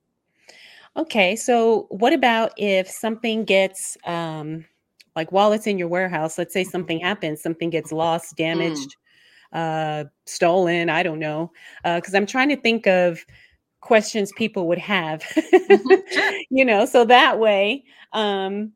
Okay, 0.98 1.36
so 1.36 1.88
what 1.90 2.14
about 2.14 2.52
if 2.58 2.90
something 2.90 3.46
gets 3.46 3.98
um 4.06 4.66
like 5.16 5.32
while 5.32 5.52
it's 5.54 5.68
in 5.68 5.78
your 5.78 5.88
warehouse, 5.88 6.38
let's 6.38 6.54
say 6.54 6.64
something 6.64 7.00
happens, 7.00 7.42
something 7.42 7.70
gets 7.70 7.92
lost, 7.92 8.36
Mm. 8.36 8.38
damaged, 8.38 8.96
uh 9.54 10.06
stolen, 10.26 10.90
I 10.90 11.04
don't 11.04 11.20
know. 11.20 11.52
Uh 11.84 12.02
cuz 12.02 12.14
I'm 12.16 12.26
trying 12.26 12.50
to 12.50 12.58
think 12.58 12.88
of 12.88 13.26
questions 13.82 14.32
people 14.38 14.68
would 14.68 14.78
have. 14.80 15.22
Mhm. 15.70 16.02
Sure. 16.12 16.34
you 16.50 16.66
know, 16.66 16.86
so 16.86 17.06
that 17.06 17.40
way 17.40 17.84
um 18.14 18.74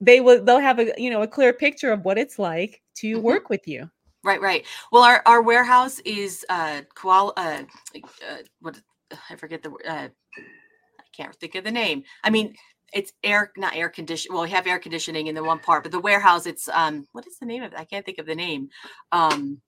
they 0.00 0.20
will 0.20 0.42
they'll 0.44 0.58
have 0.58 0.78
a 0.78 0.92
you 0.96 1.10
know 1.10 1.22
a 1.22 1.28
clear 1.28 1.52
picture 1.52 1.92
of 1.92 2.04
what 2.04 2.18
it's 2.18 2.38
like 2.38 2.82
to 2.96 3.18
Mhm. 3.18 3.22
work 3.22 3.48
with 3.50 3.66
you. 3.68 3.90
Right, 4.24 4.40
right. 4.40 4.64
Well, 4.92 5.02
our 5.02 5.22
our 5.26 5.42
warehouse 5.42 5.98
is 6.00 6.44
uh 6.48 6.82
qual 6.94 7.32
uh, 7.36 7.62
uh 7.94 8.36
what 8.60 8.80
I 9.30 9.36
forget 9.36 9.62
the 9.62 9.70
uh 9.70 10.08
I 10.08 11.04
can't 11.16 11.34
think 11.36 11.54
of 11.54 11.64
the 11.64 11.70
name. 11.70 12.04
I 12.24 12.30
mean, 12.30 12.54
it's 12.94 13.12
air 13.22 13.52
not 13.56 13.74
air 13.76 13.88
condition. 13.88 14.32
Well, 14.32 14.42
we 14.44 14.50
have 14.50 14.66
air 14.66 14.78
conditioning 14.78 15.26
in 15.26 15.34
the 15.34 15.44
one 15.44 15.58
part, 15.58 15.82
but 15.82 15.92
the 15.92 16.00
warehouse 16.00 16.46
it's 16.46 16.68
um 16.68 17.06
what 17.12 17.26
is 17.26 17.38
the 17.38 17.46
name 17.46 17.62
of 17.62 17.72
it? 17.72 17.78
I 17.78 17.84
can't 17.84 18.04
think 18.06 18.18
of 18.18 18.26
the 18.26 18.34
name. 18.34 18.68
Um 19.12 19.60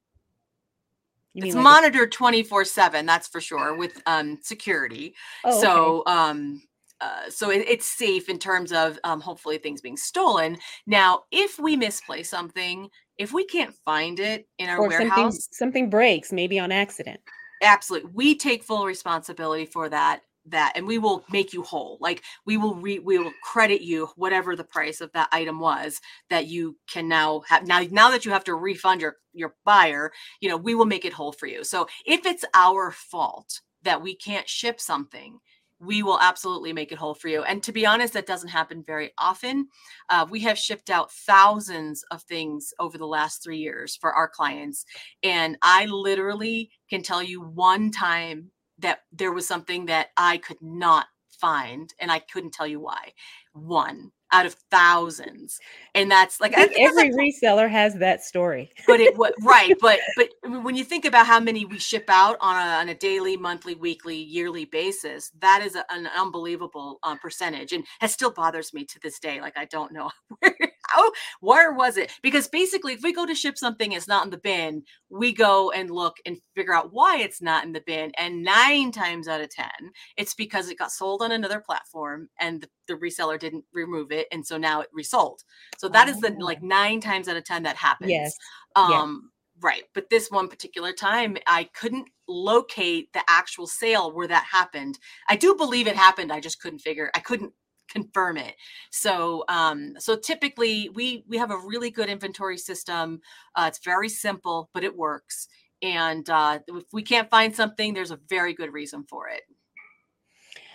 You 1.34 1.44
it's 1.46 1.54
like 1.54 1.62
monitored 1.64 2.12
24/7, 2.12 3.06
that's 3.06 3.28
for 3.28 3.40
sure 3.40 3.74
with 3.76 4.00
um 4.06 4.38
security. 4.42 5.14
Oh, 5.44 5.50
okay. 5.50 5.60
So, 5.60 6.02
um 6.06 6.62
uh, 7.00 7.28
so 7.28 7.50
it, 7.50 7.66
it's 7.68 7.86
safe 7.86 8.28
in 8.28 8.38
terms 8.38 8.72
of 8.72 8.98
um, 9.04 9.20
hopefully 9.20 9.58
things 9.58 9.80
being 9.80 9.96
stolen. 9.96 10.56
Now, 10.86 11.24
if 11.32 11.58
we 11.58 11.76
misplace 11.76 12.30
something, 12.30 12.88
if 13.18 13.32
we 13.32 13.44
can't 13.44 13.74
find 13.84 14.20
it 14.20 14.46
in 14.58 14.70
our 14.70 14.78
Or 14.78 14.90
something 14.90 15.10
warehouse, 15.10 15.48
something 15.50 15.90
breaks 15.90 16.32
maybe 16.32 16.58
on 16.58 16.72
accident. 16.72 17.20
Absolutely. 17.62 18.10
We 18.14 18.36
take 18.36 18.62
full 18.62 18.86
responsibility 18.86 19.66
for 19.66 19.88
that 19.88 20.20
that 20.46 20.72
and 20.74 20.86
we 20.86 20.98
will 20.98 21.24
make 21.30 21.52
you 21.52 21.62
whole. 21.62 21.98
Like 22.00 22.22
we 22.44 22.56
will 22.56 22.74
re, 22.74 22.98
we 22.98 23.18
will 23.18 23.32
credit 23.42 23.82
you 23.82 24.08
whatever 24.16 24.56
the 24.56 24.64
price 24.64 25.00
of 25.00 25.12
that 25.12 25.28
item 25.32 25.60
was 25.60 26.00
that 26.30 26.46
you 26.46 26.76
can 26.90 27.08
now 27.08 27.42
have 27.48 27.66
now 27.66 27.82
now 27.90 28.10
that 28.10 28.24
you 28.24 28.32
have 28.32 28.44
to 28.44 28.54
refund 28.54 29.00
your 29.00 29.16
your 29.32 29.54
buyer, 29.64 30.12
you 30.40 30.48
know, 30.48 30.56
we 30.56 30.74
will 30.74 30.86
make 30.86 31.04
it 31.04 31.12
whole 31.12 31.32
for 31.32 31.46
you. 31.46 31.64
So 31.64 31.88
if 32.06 32.26
it's 32.26 32.44
our 32.54 32.90
fault 32.90 33.60
that 33.82 34.02
we 34.02 34.14
can't 34.14 34.48
ship 34.48 34.80
something, 34.80 35.40
we 35.80 36.02
will 36.02 36.20
absolutely 36.20 36.72
make 36.72 36.92
it 36.92 36.98
whole 36.98 37.14
for 37.14 37.28
you. 37.28 37.42
And 37.42 37.62
to 37.64 37.72
be 37.72 37.84
honest, 37.84 38.14
that 38.14 38.26
doesn't 38.26 38.48
happen 38.48 38.82
very 38.82 39.12
often. 39.18 39.68
Uh, 40.08 40.26
we 40.28 40.40
have 40.40 40.58
shipped 40.58 40.88
out 40.88 41.12
thousands 41.12 42.04
of 42.10 42.22
things 42.22 42.72
over 42.78 42.96
the 42.96 43.06
last 43.06 43.42
three 43.42 43.58
years 43.58 43.96
for 43.96 44.12
our 44.12 44.28
clients 44.28 44.84
and 45.22 45.56
I 45.62 45.86
literally 45.86 46.70
can 46.88 47.02
tell 47.02 47.22
you 47.22 47.40
one 47.40 47.90
time 47.90 48.50
that 48.84 49.00
there 49.12 49.32
was 49.32 49.46
something 49.46 49.86
that 49.86 50.08
I 50.16 50.38
could 50.38 50.62
not 50.62 51.06
find, 51.30 51.92
and 51.98 52.10
I 52.12 52.20
couldn't 52.20 52.52
tell 52.52 52.66
you 52.66 52.80
why. 52.80 53.12
One 53.52 54.12
out 54.34 54.46
of 54.46 54.54
thousands. 54.68 55.60
And 55.94 56.10
that's 56.10 56.40
like 56.40 56.56
I 56.58 56.64
I 56.64 56.66
think 56.66 56.76
because 56.76 56.98
I 56.98 57.06
every 57.06 57.32
reseller 57.32 57.70
has 57.70 57.94
that 57.94 58.24
story. 58.24 58.72
but 58.86 59.00
it 59.00 59.16
was 59.16 59.32
right, 59.42 59.74
but 59.80 60.00
but 60.16 60.28
when 60.42 60.74
you 60.74 60.84
think 60.84 61.04
about 61.04 61.26
how 61.26 61.38
many 61.38 61.64
we 61.64 61.78
ship 61.78 62.06
out 62.08 62.36
on 62.40 62.56
a 62.56 62.70
on 62.80 62.88
a 62.88 62.94
daily, 62.94 63.36
monthly, 63.36 63.76
weekly, 63.76 64.16
yearly 64.16 64.64
basis, 64.64 65.30
that 65.38 65.62
is 65.64 65.76
a, 65.76 65.84
an 65.90 66.08
unbelievable 66.16 66.98
uh, 67.04 67.16
percentage, 67.16 67.72
and 67.72 67.84
it 68.02 68.10
still 68.10 68.32
bothers 68.32 68.74
me 68.74 68.84
to 68.84 68.98
this 69.00 69.20
day. 69.20 69.40
Like 69.40 69.56
I 69.56 69.66
don't 69.66 69.92
know 69.92 70.10
where, 70.40 70.56
how 70.94 71.12
where 71.40 71.72
was 71.72 71.96
it? 71.96 72.10
Because 72.22 72.48
basically, 72.48 72.94
if 72.94 73.02
we 73.02 73.12
go 73.12 73.26
to 73.26 73.34
ship 73.34 73.58
something, 73.58 73.92
it's 73.92 74.08
not 74.08 74.24
in 74.24 74.30
the 74.30 74.38
bin. 74.38 74.82
We 75.10 75.32
go 75.32 75.70
and 75.70 75.90
look 75.90 76.16
and 76.26 76.38
figure 76.56 76.74
out 76.74 76.92
why 76.92 77.18
it's 77.18 77.42
not 77.42 77.64
in 77.64 77.72
the 77.72 77.82
bin, 77.86 78.12
and 78.18 78.42
nine 78.42 78.90
times 78.90 79.28
out 79.28 79.40
of 79.40 79.50
ten, 79.50 79.92
it's 80.16 80.34
because 80.34 80.68
it 80.68 80.78
got 80.78 80.92
sold 80.92 81.22
on 81.22 81.32
another 81.32 81.60
platform, 81.60 82.28
and 82.40 82.62
the, 82.62 82.68
the 82.88 82.94
reseller 82.94 83.38
didn't 83.38 83.64
remove 83.72 84.10
it, 84.10 84.26
and 84.32 84.46
so 84.46 84.56
now 84.56 84.80
it 84.80 84.88
resold. 84.92 85.42
So 85.78 85.88
that 85.88 86.08
is 86.08 86.20
the 86.20 86.34
like 86.38 86.54
Oh, 86.62 86.66
9 86.66 87.00
times 87.00 87.28
out 87.28 87.36
of 87.36 87.44
10 87.44 87.64
that 87.64 87.76
happens. 87.76 88.10
Yes. 88.10 88.34
Um, 88.76 89.30
right. 89.60 89.84
But 89.94 90.10
this 90.10 90.30
one 90.30 90.48
particular 90.48 90.92
time, 90.92 91.36
I 91.46 91.68
couldn't 91.74 92.08
locate 92.28 93.12
the 93.12 93.22
actual 93.28 93.66
sale 93.66 94.12
where 94.12 94.28
that 94.28 94.44
happened. 94.44 94.98
I 95.28 95.36
do 95.36 95.54
believe 95.54 95.86
it 95.86 95.96
happened. 95.96 96.32
I 96.32 96.40
just 96.40 96.60
couldn't 96.60 96.80
figure, 96.80 97.10
I 97.14 97.20
couldn't 97.20 97.52
confirm 97.88 98.36
it. 98.36 98.56
So 98.90 99.44
um 99.48 99.94
so 99.98 100.16
typically 100.16 100.88
we 100.90 101.24
we 101.28 101.36
have 101.38 101.50
a 101.50 101.58
really 101.58 101.90
good 101.90 102.08
inventory 102.08 102.58
system. 102.58 103.20
Uh 103.56 103.66
it's 103.68 103.84
very 103.84 104.08
simple, 104.08 104.70
but 104.74 104.84
it 104.84 104.96
works. 104.96 105.48
And 105.82 106.28
uh 106.30 106.60
if 106.68 106.84
we 106.92 107.02
can't 107.02 107.30
find 107.30 107.54
something, 107.54 107.94
there's 107.94 108.10
a 108.10 108.20
very 108.28 108.54
good 108.54 108.72
reason 108.72 109.04
for 109.08 109.28
it. 109.28 109.42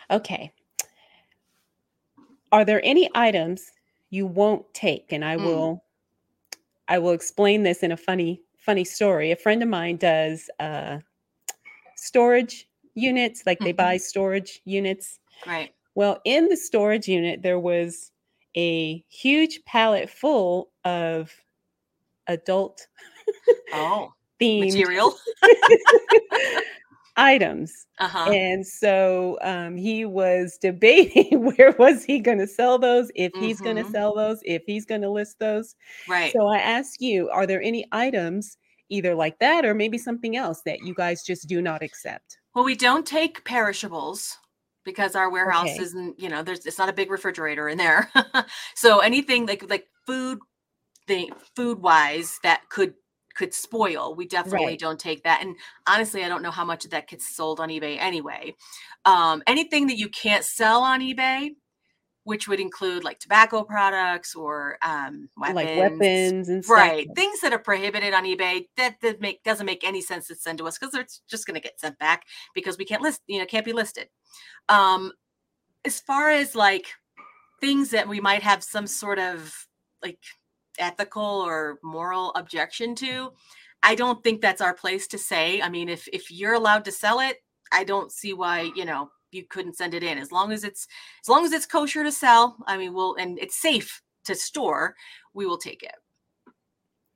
Okay. 0.09 0.53
Are 2.51 2.63
there 2.63 2.79
any 2.85 3.09
items 3.15 3.71
you 4.11 4.27
won't 4.27 4.71
take? 4.75 5.11
And 5.11 5.25
I 5.25 5.37
Mm, 5.37 5.37
will 5.37 5.83
I 6.87 6.99
will 6.99 7.11
explain 7.11 7.63
this 7.63 7.83
in 7.83 7.91
a 7.91 7.97
funny 7.97 8.41
funny 8.57 8.83
story. 8.83 9.31
A 9.31 9.35
friend 9.35 9.63
of 9.63 9.69
mine 9.69 9.97
does 9.97 10.49
uh 10.59 10.99
storage 11.95 12.69
units, 12.95 13.43
like 13.45 13.63
they 13.63 13.71
mhm, 13.71 13.73
buy 13.73 13.97
storage 13.97 14.61
units. 14.65 15.19
right. 15.45 15.73
Well, 15.95 16.19
in 16.25 16.47
the 16.49 16.57
storage 16.57 17.07
unit 17.07 17.41
there 17.41 17.59
was 17.59 18.11
a 18.55 19.03
huge 19.09 19.61
pallet 19.65 20.09
full 20.09 20.71
of 20.83 21.31
adult 22.27 22.87
Oh, 23.73 24.13
themed 24.41 24.73
material. 24.73 25.15
items. 27.19 27.85
Uh-huh. 27.99 28.31
And 28.31 28.65
so 28.65 29.37
um, 29.41 29.75
he 29.75 30.05
was 30.05 30.57
debating 30.59 31.43
where 31.55 31.75
was 31.77 32.03
he 32.03 32.19
going 32.19 32.39
to 32.39 32.47
sell 32.47 32.79
those, 32.79 33.11
if 33.13 33.33
he's 33.35 33.59
going 33.59 33.75
to 33.75 33.89
sell 33.91 34.15
those, 34.15 34.39
if 34.45 34.63
he's 34.65 34.85
going 34.85 35.01
to 35.01 35.09
list 35.09 35.37
those. 35.39 35.75
Right. 36.07 36.31
So 36.31 36.47
I 36.47 36.59
ask 36.59 37.01
you, 37.01 37.29
are 37.29 37.45
there 37.45 37.61
any 37.61 37.85
items 37.91 38.57
either 38.87 39.13
like 39.13 39.37
that 39.39 39.65
or 39.65 39.73
maybe 39.73 39.97
something 39.97 40.35
else 40.35 40.61
that 40.65 40.79
you 40.83 40.93
guys 40.93 41.23
just 41.23 41.47
do 41.47 41.61
not 41.61 41.83
accept? 41.83 42.39
Well, 42.55 42.63
we 42.65 42.75
don't 42.75 43.05
take 43.05 43.43
perishables 43.43 44.37
because 44.85 45.15
our 45.15 45.29
warehouse 45.31 45.77
Okay. 45.77 45.79
isn't, 45.79 46.19
you 46.19 46.29
know, 46.29 46.43
there's 46.43 46.65
it's 46.65 46.77
not 46.79 46.89
a 46.89 46.93
big 46.93 47.11
refrigerator 47.11 47.67
in 47.69 47.77
there. 47.77 48.11
so 48.75 48.99
anything 48.99 49.45
like 49.45 49.69
like 49.69 49.87
food 50.05 50.39
thing 51.07 51.31
food 51.55 51.79
wise 51.81 52.39
that 52.43 52.61
could 52.69 52.93
could 53.35 53.53
spoil, 53.53 54.15
we 54.15 54.27
definitely 54.27 54.75
Right. 54.75 54.77
don't 54.77 54.99
take 54.99 55.23
that. 55.23 55.41
And 55.41 55.55
honestly, 55.87 56.23
I 56.25 56.29
don't 56.29 56.43
know 56.43 56.51
how 56.51 56.65
much 56.65 56.85
of 56.85 56.91
that 56.91 57.07
gets 57.07 57.35
sold 57.35 57.59
on 57.59 57.69
eBay 57.69 57.97
anyway. 57.99 58.55
Um, 59.05 59.43
anything 59.47 59.87
that 59.87 59.97
you 59.97 60.09
can't 60.09 60.43
sell 60.43 60.81
on 60.81 61.01
eBay, 61.01 61.51
which 62.23 62.47
would 62.47 62.59
include 62.59 63.03
like 63.03 63.19
tobacco 63.19 63.63
products 63.63 64.35
or 64.35 64.77
um, 64.81 65.29
Like 65.37 65.55
weapons, 65.55 65.99
weapons 65.99 66.49
and 66.49 66.63
stuff. 66.63 66.77
right? 66.77 67.07
Things 67.15 67.41
that 67.41 67.53
are 67.53 67.59
prohibited 67.59 68.13
on 68.13 68.25
eBay 68.25 68.65
that, 68.77 68.95
that 69.01 69.21
make 69.21 69.43
doesn't 69.43 69.65
make 69.65 69.83
any 69.83 70.01
sense 70.01 70.27
to 70.27 70.35
send 70.35 70.57
to 70.59 70.67
us 70.67 70.77
because 70.77 70.93
it's 70.93 71.21
just 71.29 71.47
going 71.47 71.55
to 71.55 71.61
get 71.61 71.79
sent 71.79 71.97
back 71.97 72.23
because 72.53 72.77
we 72.77 72.85
can't 72.85 73.01
list, 73.01 73.21
you 73.27 73.39
know, 73.39 73.45
can't 73.45 73.65
be 73.65 73.73
listed. 73.73 74.09
Um, 74.67 75.11
as 75.85 75.99
far 75.99 76.29
as 76.29 76.55
like 76.55 76.87
things 77.61 77.89
that 77.91 78.07
we 78.07 78.19
might 78.19 78.43
have 78.43 78.63
some 78.63 78.85
sort 78.87 79.19
of 79.19 79.67
like 80.03 80.19
ethical 80.77 81.23
or 81.23 81.79
moral 81.83 82.31
objection 82.35 82.95
to, 82.95 83.31
I 83.81 83.95
don't 83.95 84.21
think 84.23 84.41
that's 84.41 84.61
our 84.61 84.73
place 84.73 85.07
to 85.07 85.17
say. 85.17 85.61
I 85.61 85.69
mean, 85.69 85.89
if 85.89 86.07
if 86.11 86.29
you're 86.31 86.53
allowed 86.53 86.85
to 86.85 86.91
sell 86.91 87.19
it, 87.21 87.37
I 87.71 87.83
don't 87.85 88.11
see 88.11 88.33
why, 88.33 88.71
you 88.75 88.85
know, 88.85 89.09
you 89.31 89.43
couldn't 89.49 89.77
send 89.77 89.93
it 89.93 90.03
in. 90.03 90.17
As 90.17 90.31
long 90.31 90.51
as 90.51 90.63
it's 90.63 90.87
as 91.23 91.29
long 91.29 91.45
as 91.45 91.51
it's 91.51 91.65
kosher 91.65 92.03
to 92.03 92.11
sell, 92.11 92.57
I 92.67 92.77
mean, 92.77 92.93
we'll 92.93 93.15
and 93.15 93.39
it's 93.39 93.55
safe 93.55 94.01
to 94.25 94.35
store, 94.35 94.95
we 95.33 95.45
will 95.45 95.57
take 95.57 95.83
it. 95.83 95.95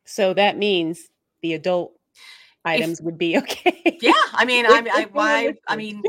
So 0.05 0.33
that 0.33 0.57
means 0.57 1.09
the 1.41 1.53
adult 1.53 1.93
If 2.13 2.21
items 2.65 3.01
would 3.01 3.17
be 3.17 3.37
okay. 3.39 3.97
yeah, 4.01 4.13
I 4.33 4.45
mean, 4.45 4.65
I 4.65 4.79
if, 4.79 4.93
I 4.93 5.01
if 5.01 5.11
why 5.13 5.53
I 5.67 5.75
mean, 5.75 6.01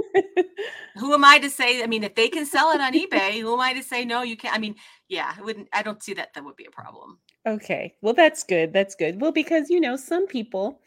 who 0.96 1.14
am 1.14 1.24
I 1.24 1.38
to 1.38 1.50
say? 1.50 1.82
I 1.82 1.86
mean, 1.86 2.04
if 2.04 2.14
they 2.14 2.28
can 2.28 2.46
sell 2.46 2.70
it 2.72 2.80
on 2.80 2.92
eBay, 2.92 3.40
who 3.40 3.52
am 3.52 3.60
I 3.60 3.72
to 3.74 3.82
say 3.82 4.04
no, 4.04 4.22
you 4.22 4.36
can't? 4.36 4.54
I 4.54 4.58
mean, 4.58 4.74
yeah, 5.08 5.34
it 5.38 5.44
wouldn't 5.44 5.68
I 5.72 5.82
don't 5.82 6.02
see 6.02 6.14
that 6.14 6.34
that 6.34 6.44
would 6.44 6.56
be 6.56 6.66
a 6.66 6.70
problem. 6.70 7.18
Okay. 7.46 7.94
Well, 8.00 8.14
that's 8.14 8.42
good. 8.42 8.72
That's 8.72 8.94
good. 8.94 9.20
Well, 9.20 9.32
because, 9.32 9.68
you 9.68 9.80
know, 9.80 9.96
some 9.96 10.26
people, 10.26 10.80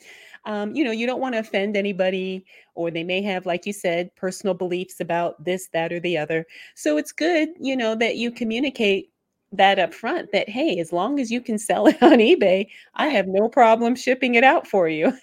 um, 0.48 0.74
you 0.76 0.84
know, 0.84 0.92
you 0.92 1.06
don't 1.06 1.20
want 1.20 1.36
to 1.36 1.40
offend 1.40 1.78
anybody, 1.78 2.44
or 2.74 2.90
they 2.90 3.04
may 3.04 3.22
have, 3.22 3.46
like 3.46 3.66
you 3.66 3.74
said, 3.74 4.16
personal 4.16 4.56
beliefs 4.56 5.00
about 5.00 5.44
this, 5.44 5.68
that, 5.74 5.94
or 5.94 6.00
the 6.00 6.18
other. 6.18 6.46
So 6.74 6.98
it's 6.98 7.12
good, 7.12 7.50
you 7.60 7.76
know, 7.76 7.94
that 7.96 8.16
you 8.16 8.32
communicate 8.32 9.12
that 9.52 9.78
up 9.78 9.94
front 9.94 10.32
that, 10.32 10.50
hey, 10.50 10.80
as 10.80 10.92
long 10.92 11.20
as 11.20 11.30
you 11.30 11.42
can 11.42 11.60
sell 11.60 11.86
it 11.88 12.02
on 12.02 12.18
eBay, 12.18 12.68
I 12.96 13.08
have 13.08 13.28
no 13.28 13.48
problem 13.48 13.96
shipping 13.96 14.36
it 14.36 14.44
out 14.44 14.66
for 14.66 14.90
you. 14.90 15.14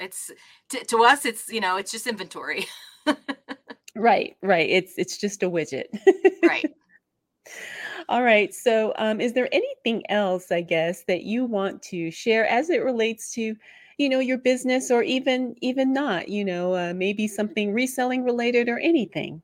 It's 0.00 0.32
to, 0.70 0.84
to 0.86 1.04
us, 1.04 1.24
it's 1.24 1.48
you 1.48 1.60
know, 1.60 1.76
it's 1.76 1.92
just 1.92 2.06
inventory. 2.08 2.66
Right, 3.96 4.36
right. 4.42 4.68
It's 4.68 4.94
it's 4.98 5.16
just 5.18 5.42
a 5.42 5.50
widget. 5.50 5.84
right. 6.42 6.66
All 8.08 8.22
right. 8.22 8.52
So, 8.52 8.92
um, 8.98 9.20
is 9.20 9.32
there 9.32 9.48
anything 9.52 10.08
else, 10.10 10.52
I 10.52 10.60
guess, 10.60 11.04
that 11.04 11.22
you 11.22 11.44
want 11.44 11.82
to 11.84 12.10
share 12.10 12.46
as 12.46 12.70
it 12.70 12.84
relates 12.84 13.32
to, 13.34 13.56
you 13.98 14.08
know, 14.08 14.18
your 14.18 14.38
business, 14.38 14.90
or 14.90 15.02
even 15.02 15.54
even 15.60 15.92
not, 15.92 16.28
you 16.28 16.44
know, 16.44 16.74
uh, 16.74 16.92
maybe 16.94 17.26
something 17.28 17.72
reselling 17.72 18.24
related 18.24 18.68
or 18.68 18.78
anything? 18.78 19.42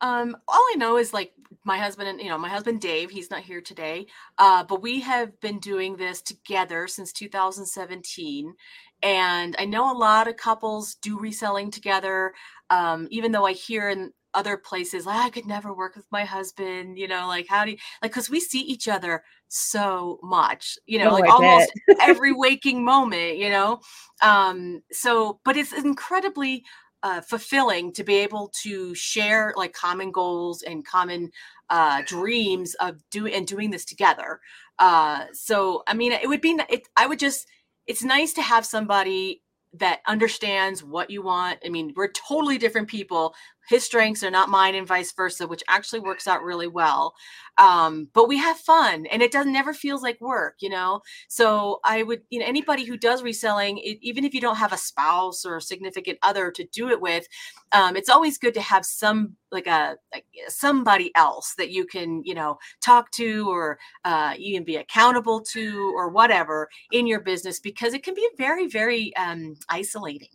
Um, 0.00 0.36
all 0.48 0.64
I 0.72 0.76
know 0.76 0.98
is 0.98 1.12
like 1.12 1.32
my 1.64 1.78
husband 1.78 2.08
and 2.08 2.20
you 2.20 2.28
know 2.28 2.38
my 2.38 2.48
husband 2.48 2.80
Dave. 2.80 3.10
He's 3.10 3.30
not 3.30 3.42
here 3.42 3.60
today, 3.60 4.06
uh, 4.38 4.64
but 4.64 4.82
we 4.82 5.00
have 5.00 5.40
been 5.40 5.58
doing 5.60 5.96
this 5.96 6.20
together 6.20 6.86
since 6.88 7.12
2017, 7.12 8.54
and 9.02 9.56
I 9.58 9.64
know 9.64 9.90
a 9.90 9.96
lot 9.96 10.28
of 10.28 10.36
couples 10.36 10.96
do 10.96 11.18
reselling 11.18 11.70
together. 11.70 12.34
Um, 12.70 13.06
even 13.10 13.32
though 13.32 13.46
I 13.46 13.52
hear 13.52 13.88
in 13.88 14.12
other 14.34 14.56
places 14.56 15.06
like 15.06 15.24
I 15.24 15.30
could 15.30 15.46
never 15.46 15.72
work 15.72 15.96
with 15.96 16.06
my 16.10 16.24
husband, 16.24 16.98
you 16.98 17.08
know, 17.08 17.26
like 17.26 17.46
how 17.48 17.64
do 17.64 17.72
you 17.72 17.76
like 18.02 18.12
because 18.12 18.30
we 18.30 18.40
see 18.40 18.60
each 18.60 18.88
other 18.88 19.24
so 19.48 20.18
much, 20.22 20.78
you 20.86 20.98
know, 20.98 21.10
oh, 21.10 21.12
like 21.12 21.24
I 21.24 21.28
almost 21.28 21.72
every 22.00 22.32
waking 22.32 22.84
moment, 22.84 23.38
you 23.38 23.50
know. 23.50 23.80
Um, 24.22 24.82
so 24.90 25.40
but 25.44 25.56
it's 25.56 25.72
incredibly 25.72 26.64
uh, 27.02 27.20
fulfilling 27.20 27.92
to 27.92 28.02
be 28.02 28.16
able 28.16 28.50
to 28.62 28.94
share 28.94 29.52
like 29.56 29.72
common 29.72 30.10
goals 30.10 30.62
and 30.62 30.86
common 30.86 31.30
uh, 31.70 32.02
dreams 32.06 32.74
of 32.80 32.96
doing 33.10 33.34
and 33.34 33.46
doing 33.46 33.70
this 33.70 33.84
together. 33.84 34.40
Uh, 34.78 35.26
so 35.32 35.82
I 35.86 35.94
mean, 35.94 36.12
it 36.12 36.28
would 36.28 36.40
be 36.40 36.58
it. 36.68 36.88
I 36.96 37.06
would 37.06 37.18
just. 37.18 37.46
It's 37.86 38.02
nice 38.02 38.32
to 38.32 38.40
have 38.40 38.64
somebody 38.64 39.42
that 39.74 40.00
understands 40.06 40.82
what 40.82 41.10
you 41.10 41.22
want. 41.22 41.58
I 41.64 41.68
mean, 41.68 41.92
we're 41.96 42.12
totally 42.12 42.58
different 42.58 42.88
people 42.88 43.34
his 43.68 43.84
strengths 43.84 44.22
are 44.22 44.30
not 44.30 44.48
mine 44.48 44.74
and 44.74 44.86
vice 44.86 45.12
versa 45.12 45.46
which 45.46 45.62
actually 45.68 46.00
works 46.00 46.26
out 46.26 46.42
really 46.42 46.68
well 46.68 47.14
um, 47.56 48.08
but 48.14 48.28
we 48.28 48.36
have 48.38 48.56
fun 48.58 49.06
and 49.06 49.22
it 49.22 49.30
doesn't 49.30 49.52
never 49.52 49.72
feels 49.72 50.02
like 50.02 50.20
work 50.20 50.56
you 50.60 50.68
know? 50.68 51.00
So 51.28 51.80
i 51.84 52.02
would 52.02 52.22
you 52.30 52.40
know 52.40 52.46
anybody 52.46 52.84
who 52.84 52.96
does 52.96 53.22
reselling 53.22 53.78
it, 53.78 53.98
even 54.02 54.24
if 54.24 54.34
you 54.34 54.40
don't 54.40 54.56
have 54.56 54.72
a 54.72 54.78
spouse 54.78 55.44
or 55.44 55.56
a 55.56 55.62
significant 55.62 56.18
other 56.22 56.50
to 56.50 56.64
do 56.72 56.88
it 56.88 57.00
with 57.00 57.26
um, 57.72 57.96
it's 57.96 58.08
always 58.08 58.38
good 58.38 58.54
to 58.54 58.60
have 58.60 58.84
some 58.84 59.36
like 59.50 59.66
a 59.66 59.96
like 60.12 60.24
somebody 60.48 61.10
else 61.14 61.54
that 61.58 61.70
you 61.70 61.86
can 61.86 62.22
you 62.24 62.34
know 62.34 62.58
talk 62.82 63.10
to 63.12 63.48
or 63.50 63.78
uh, 64.04 64.34
be 64.64 64.76
accountable 64.76 65.40
to 65.40 65.92
or 65.96 66.08
whatever 66.10 66.68
in 66.92 67.06
your 67.06 67.20
business 67.20 67.60
because 67.60 67.94
it 67.94 68.02
can 68.02 68.14
be 68.14 68.28
very 68.36 68.66
very 68.68 69.14
um, 69.16 69.54
isolating 69.68 70.28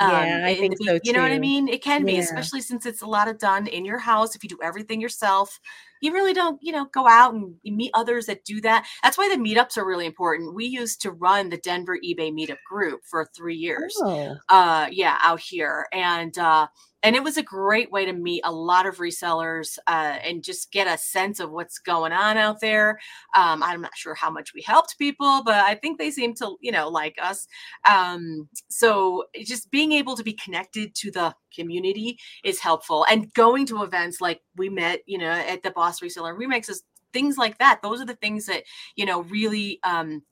um, 0.00 0.10
yeah, 0.10 0.42
I 0.44 0.54
think 0.54 0.76
so 0.82 0.94
too. 0.94 1.00
You 1.04 1.12
know 1.12 1.22
what 1.22 1.30
I 1.30 1.38
mean? 1.38 1.68
It 1.68 1.82
can 1.82 2.04
be, 2.04 2.18
especially 2.18 2.62
since 2.62 2.86
it's 2.86 3.02
a 3.02 3.06
lot 3.06 3.28
of 3.28 3.38
done 3.38 3.66
in 3.66 3.84
your 3.84 3.98
house. 3.98 4.34
If 4.34 4.42
you 4.42 4.48
do 4.48 4.58
everything 4.62 5.00
yourself, 5.00 5.60
you 6.00 6.12
really 6.12 6.32
don't, 6.32 6.58
you 6.62 6.72
know, 6.72 6.86
go 6.86 7.06
out 7.06 7.34
and 7.34 7.54
meet 7.62 7.90
others 7.92 8.26
that 8.26 8.44
do 8.44 8.60
that. 8.62 8.86
That's 9.02 9.18
why 9.18 9.28
the 9.28 9.42
meetups 9.42 9.76
are 9.76 9.86
really 9.86 10.06
important. 10.06 10.54
We 10.54 10.64
used 10.64 11.02
to 11.02 11.10
run 11.10 11.50
the 11.50 11.58
Denver 11.58 11.98
eBay 12.02 12.32
meetup 12.32 12.56
group 12.66 13.02
for 13.04 13.28
three 13.36 13.56
years. 13.56 13.94
Oh. 14.00 14.36
Uh, 14.48 14.88
yeah, 14.90 15.18
out 15.20 15.40
here, 15.40 15.86
and 15.92 16.36
uh, 16.38 16.68
and 17.02 17.16
it 17.16 17.22
was 17.22 17.36
a 17.36 17.42
great 17.42 17.90
way 17.90 18.04
to 18.04 18.12
meet 18.12 18.42
a 18.44 18.52
lot 18.52 18.86
of 18.86 18.98
resellers 18.98 19.78
uh, 19.86 20.18
and 20.22 20.44
just 20.44 20.70
get 20.72 20.86
a 20.86 20.98
sense 20.98 21.40
of 21.40 21.50
what's 21.50 21.78
going 21.78 22.12
on 22.12 22.36
out 22.36 22.60
there. 22.60 22.98
Um, 23.34 23.62
I'm 23.62 23.80
not 23.80 23.96
sure 23.96 24.14
how 24.14 24.30
much 24.30 24.52
we 24.54 24.62
helped 24.62 24.98
people, 24.98 25.42
but 25.44 25.54
I 25.54 25.74
think 25.74 25.98
they 25.98 26.10
seem 26.10 26.34
to, 26.34 26.56
you 26.60 26.72
know, 26.72 26.88
like 26.88 27.16
us. 27.22 27.46
Um, 27.88 28.48
so 28.68 29.24
just 29.44 29.70
being 29.70 29.92
able 29.92 30.16
to 30.16 30.22
be 30.22 30.32
connected 30.32 30.94
to 30.96 31.10
the 31.10 31.34
community 31.54 32.18
is 32.44 32.60
helpful, 32.60 33.06
and 33.10 33.32
going 33.34 33.66
to 33.66 33.82
events 33.82 34.20
like 34.20 34.40
we 34.56 34.68
met, 34.68 35.00
you 35.06 35.18
know, 35.18 35.30
at 35.30 35.62
the 35.62 35.70
Boss 35.70 36.00
Reseller 36.00 36.36
Remixes, 36.36 36.80
things 37.12 37.36
like 37.36 37.58
that. 37.58 37.80
Those 37.82 38.00
are 38.00 38.06
the 38.06 38.16
things 38.16 38.46
that 38.46 38.64
you 38.96 39.06
know 39.06 39.22
really 39.22 39.80
um, 39.84 40.22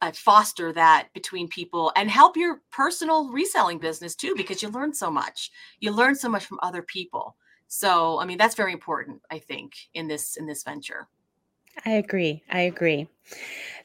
uh, 0.00 0.12
foster 0.12 0.72
that 0.72 1.08
between 1.14 1.48
people 1.48 1.92
and 1.96 2.10
help 2.10 2.36
your 2.36 2.60
personal 2.70 3.30
reselling 3.30 3.78
business 3.78 4.14
too 4.14 4.34
because 4.36 4.62
you 4.62 4.68
learn 4.68 4.94
so 4.94 5.10
much. 5.10 5.50
You 5.80 5.92
learn 5.92 6.14
so 6.14 6.28
much 6.28 6.44
from 6.44 6.58
other 6.62 6.82
people. 6.82 7.36
So 7.68 8.18
i 8.18 8.24
mean 8.24 8.38
that's 8.38 8.54
very 8.54 8.72
important 8.72 9.20
i 9.30 9.38
think 9.38 9.74
in 9.94 10.08
this 10.08 10.36
in 10.36 10.46
this 10.46 10.64
venture. 10.64 11.06
I 11.84 11.90
agree. 11.90 12.42
I 12.50 12.62
agree. 12.62 13.08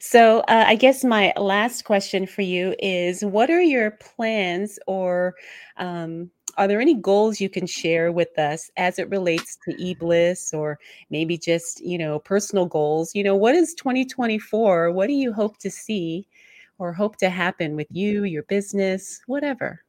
So 0.00 0.40
uh, 0.40 0.64
i 0.66 0.74
guess 0.74 1.04
my 1.04 1.32
last 1.36 1.84
question 1.84 2.26
for 2.26 2.42
you 2.42 2.74
is 2.78 3.24
what 3.24 3.50
are 3.50 3.60
your 3.60 3.92
plans 3.92 4.78
or 4.86 5.34
um, 5.76 6.30
are 6.56 6.68
there 6.68 6.80
any 6.80 6.94
goals 6.94 7.40
you 7.40 7.48
can 7.48 7.66
share 7.66 8.12
with 8.12 8.38
us 8.38 8.70
as 8.76 8.98
it 8.98 9.10
relates 9.10 9.56
to 9.64 9.74
eBliss 9.76 10.52
or 10.52 10.78
maybe 11.10 11.36
just, 11.36 11.80
you 11.80 11.98
know, 11.98 12.18
personal 12.18 12.66
goals? 12.66 13.14
You 13.14 13.24
know, 13.24 13.36
what 13.36 13.54
is 13.54 13.74
2024? 13.74 14.90
What 14.92 15.06
do 15.06 15.12
you 15.12 15.32
hope 15.32 15.58
to 15.58 15.70
see 15.70 16.26
or 16.78 16.92
hope 16.92 17.16
to 17.18 17.30
happen 17.30 17.76
with 17.76 17.88
you, 17.90 18.24
your 18.24 18.44
business, 18.44 19.20
whatever? 19.26 19.84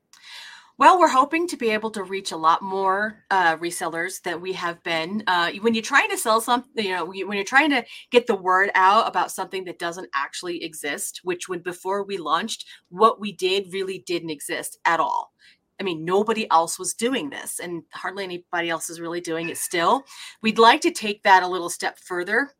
Well, 0.78 1.00
we're 1.00 1.08
hoping 1.08 1.48
to 1.48 1.58
be 1.58 1.70
able 1.70 1.90
to 1.92 2.04
reach 2.04 2.34
a 2.34 2.38
lot 2.38 2.62
more 2.62 3.24
uh, 3.32 3.56
resellers 3.56 4.22
that 4.24 4.42
we 4.42 4.52
have 4.54 4.84
been. 4.84 5.24
Uh, 5.26 5.52
when 5.62 5.74
you're 5.74 5.82
trying 5.82 6.10
to 6.10 6.18
sell 6.18 6.42
something, 6.42 6.86
you 6.86 6.92
know, 6.92 7.06
when 7.06 7.32
you're 7.32 7.46
trying 7.46 7.70
to 7.70 7.86
get 8.12 8.28
the 8.28 8.36
word 8.36 8.72
out 8.76 9.08
about 9.08 9.32
something 9.32 9.64
that 9.66 9.80
doesn't 9.80 10.10
actually 10.14 10.62
exist, 10.66 11.22
which 11.24 11.48
when 11.48 11.60
before 11.60 12.04
we 12.04 12.18
launched, 12.18 12.66
what 12.90 13.22
we 13.22 13.32
did 13.32 13.72
really 13.72 14.00
didn't 14.00 14.32
exist 14.32 14.78
at 14.84 15.00
all. 15.00 15.32
I 15.80 15.84
mean, 15.84 16.06
nobody 16.06 16.50
else 16.52 16.80
was 16.80 16.94
doing 16.94 17.30
this, 17.30 17.60
and 17.60 17.84
hardly 17.92 18.24
anybody 18.24 18.70
else 18.70 18.90
is 18.90 19.02
really 19.02 19.22
doing 19.22 19.50
it 19.50 19.58
still. 19.58 20.04
We'd 20.42 20.60
like 20.60 20.82
to 20.82 20.92
take 20.92 21.24
that 21.24 21.44
a 21.44 21.48
little 21.48 21.70
step 21.70 22.00
further 22.00 22.52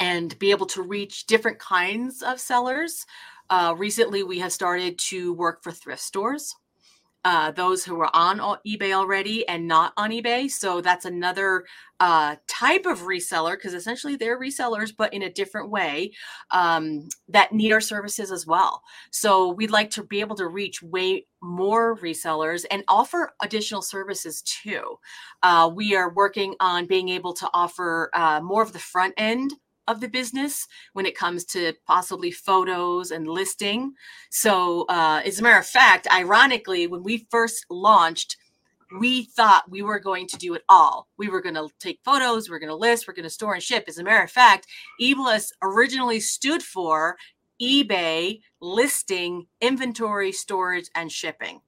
and 0.00 0.36
be 0.38 0.50
able 0.50 0.66
to 0.66 0.82
reach 0.82 1.26
different 1.26 1.58
kinds 1.58 2.22
of 2.22 2.40
sellers. 2.40 3.06
Uh, 3.50 3.74
recently, 3.76 4.22
we 4.22 4.38
have 4.40 4.52
started 4.52 4.98
to 4.98 5.34
work 5.34 5.62
for 5.62 5.70
thrift 5.70 6.02
stores 6.02 6.56
uh, 7.24 7.52
those 7.52 7.84
who 7.84 8.00
are 8.00 8.10
on 8.14 8.38
eBay 8.66 8.92
already 8.92 9.46
and 9.48 9.68
not 9.68 9.92
on 9.96 10.10
eBay. 10.10 10.50
So 10.50 10.80
that's 10.80 11.04
another 11.04 11.64
uh, 12.00 12.34
type 12.48 12.84
of 12.84 13.02
reseller 13.02 13.52
because 13.52 13.74
essentially 13.74 14.16
they're 14.16 14.40
resellers, 14.40 14.92
but 14.96 15.14
in 15.14 15.22
a 15.22 15.30
different 15.30 15.70
way 15.70 16.10
um, 16.50 17.08
that 17.28 17.52
need 17.52 17.72
our 17.72 17.80
services 17.80 18.32
as 18.32 18.44
well. 18.44 18.82
So 19.12 19.52
we'd 19.52 19.70
like 19.70 19.90
to 19.90 20.02
be 20.02 20.20
able 20.20 20.36
to 20.36 20.48
reach 20.48 20.82
way 20.82 21.26
more 21.40 21.96
resellers 21.98 22.64
and 22.70 22.82
offer 22.88 23.32
additional 23.42 23.82
services 23.82 24.42
too. 24.42 24.96
Uh, 25.42 25.70
we 25.72 25.94
are 25.94 26.12
working 26.12 26.54
on 26.58 26.86
being 26.86 27.08
able 27.08 27.34
to 27.34 27.48
offer 27.54 28.10
uh, 28.14 28.40
more 28.40 28.62
of 28.62 28.72
the 28.72 28.78
front 28.78 29.14
end 29.16 29.52
of 29.88 30.00
the 30.00 30.08
business 30.08 30.66
when 30.92 31.06
it 31.06 31.16
comes 31.16 31.44
to 31.44 31.74
possibly 31.86 32.30
photos 32.30 33.10
and 33.10 33.28
listing. 33.28 33.94
So, 34.30 34.86
uh, 34.88 35.22
as 35.24 35.40
a 35.40 35.42
matter 35.42 35.58
of 35.58 35.66
fact, 35.66 36.06
ironically, 36.12 36.86
when 36.86 37.02
we 37.02 37.26
first 37.30 37.66
launched, 37.68 38.36
we 38.98 39.24
thought 39.24 39.70
we 39.70 39.82
were 39.82 39.98
going 39.98 40.26
to 40.28 40.36
do 40.36 40.54
it 40.54 40.62
all. 40.68 41.08
We 41.16 41.28
were 41.28 41.40
going 41.40 41.54
to 41.54 41.68
take 41.78 42.00
photos, 42.04 42.48
we 42.48 42.56
are 42.56 42.58
going 42.58 42.68
to 42.68 42.76
list, 42.76 43.08
we're 43.08 43.14
going 43.14 43.24
to 43.24 43.30
store 43.30 43.54
and 43.54 43.62
ship. 43.62 43.84
As 43.88 43.98
a 43.98 44.04
matter 44.04 44.24
of 44.24 44.30
fact, 44.30 44.66
eBliss 45.00 45.50
originally 45.62 46.20
stood 46.20 46.62
for 46.62 47.16
eBay 47.60 48.40
listing, 48.60 49.46
inventory, 49.60 50.32
storage, 50.32 50.90
and 50.94 51.10
shipping. 51.10 51.60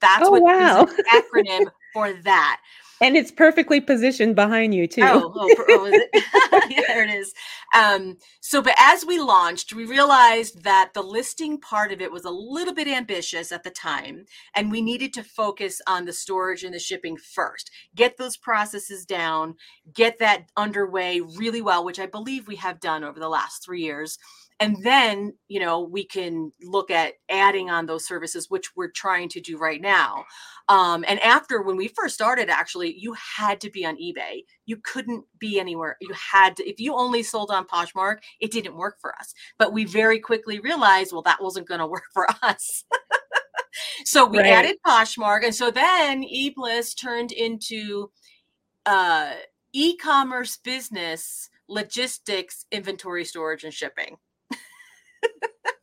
That's 0.00 0.26
oh, 0.26 0.32
what 0.32 0.42
wow. 0.42 0.84
the 0.84 1.04
acronym 1.12 1.70
for 1.92 2.12
that 2.24 2.60
and 3.02 3.16
it's 3.16 3.32
perfectly 3.32 3.80
positioned 3.80 4.36
behind 4.36 4.74
you 4.74 4.86
too. 4.86 5.02
Oh, 5.04 5.32
oh, 5.34 5.54
oh 5.68 5.84
it? 5.86 6.08
yeah, 6.70 6.82
there 6.86 7.02
it 7.02 7.10
is. 7.10 7.34
Um, 7.74 8.16
so, 8.40 8.62
but 8.62 8.74
as 8.78 9.04
we 9.04 9.18
launched, 9.18 9.74
we 9.74 9.84
realized 9.84 10.62
that 10.62 10.92
the 10.94 11.02
listing 11.02 11.58
part 11.58 11.92
of 11.92 12.00
it 12.00 12.12
was 12.12 12.24
a 12.24 12.30
little 12.30 12.72
bit 12.72 12.86
ambitious 12.86 13.50
at 13.50 13.64
the 13.64 13.70
time, 13.70 14.26
and 14.54 14.70
we 14.70 14.80
needed 14.80 15.12
to 15.14 15.24
focus 15.24 15.80
on 15.86 16.04
the 16.04 16.12
storage 16.12 16.62
and 16.62 16.74
the 16.74 16.78
shipping 16.78 17.16
first. 17.16 17.70
Get 17.94 18.16
those 18.16 18.36
processes 18.36 19.04
down, 19.04 19.56
get 19.92 20.20
that 20.20 20.50
underway 20.56 21.20
really 21.20 21.60
well, 21.60 21.84
which 21.84 21.98
I 21.98 22.06
believe 22.06 22.46
we 22.46 22.56
have 22.56 22.80
done 22.80 23.02
over 23.02 23.18
the 23.18 23.28
last 23.28 23.64
three 23.64 23.82
years 23.82 24.18
and 24.60 24.76
then 24.82 25.34
you 25.48 25.60
know 25.60 25.80
we 25.80 26.04
can 26.04 26.52
look 26.62 26.90
at 26.90 27.14
adding 27.30 27.70
on 27.70 27.86
those 27.86 28.06
services 28.06 28.50
which 28.50 28.74
we're 28.76 28.90
trying 28.90 29.28
to 29.30 29.40
do 29.40 29.58
right 29.58 29.80
now. 29.80 30.24
Um, 30.68 31.04
and 31.08 31.18
after 31.20 31.62
when 31.62 31.76
we 31.76 31.88
first 31.88 32.14
started 32.14 32.48
actually 32.48 32.94
you 32.96 33.14
had 33.14 33.60
to 33.62 33.70
be 33.70 33.84
on 33.84 33.96
ebay. 33.96 34.44
You 34.66 34.76
couldn't 34.78 35.24
be 35.38 35.58
anywhere. 35.58 35.96
You 36.00 36.12
had 36.14 36.56
to 36.56 36.68
if 36.68 36.80
you 36.80 36.94
only 36.94 37.22
sold 37.22 37.50
on 37.50 37.66
poshmark 37.66 38.18
it 38.40 38.50
didn't 38.52 38.76
work 38.76 38.98
for 39.00 39.14
us. 39.16 39.34
But 39.58 39.72
we 39.72 39.84
very 39.84 40.18
quickly 40.18 40.60
realized 40.60 41.12
well 41.12 41.22
that 41.22 41.42
wasn't 41.42 41.68
going 41.68 41.80
to 41.80 41.86
work 41.86 42.04
for 42.12 42.26
us. 42.42 42.84
So 44.04 44.26
we 44.26 44.38
right. 44.38 44.48
added 44.48 44.76
poshmark 44.86 45.44
and 45.44 45.54
so 45.54 45.70
then 45.70 46.22
ebliss 46.24 46.94
turned 46.94 47.32
into 47.32 48.10
uh, 48.84 49.32
e-commerce 49.72 50.58
business 50.58 51.48
logistics 51.68 52.66
inventory 52.70 53.24
storage 53.24 53.64
and 53.64 53.72
shipping 53.72 54.16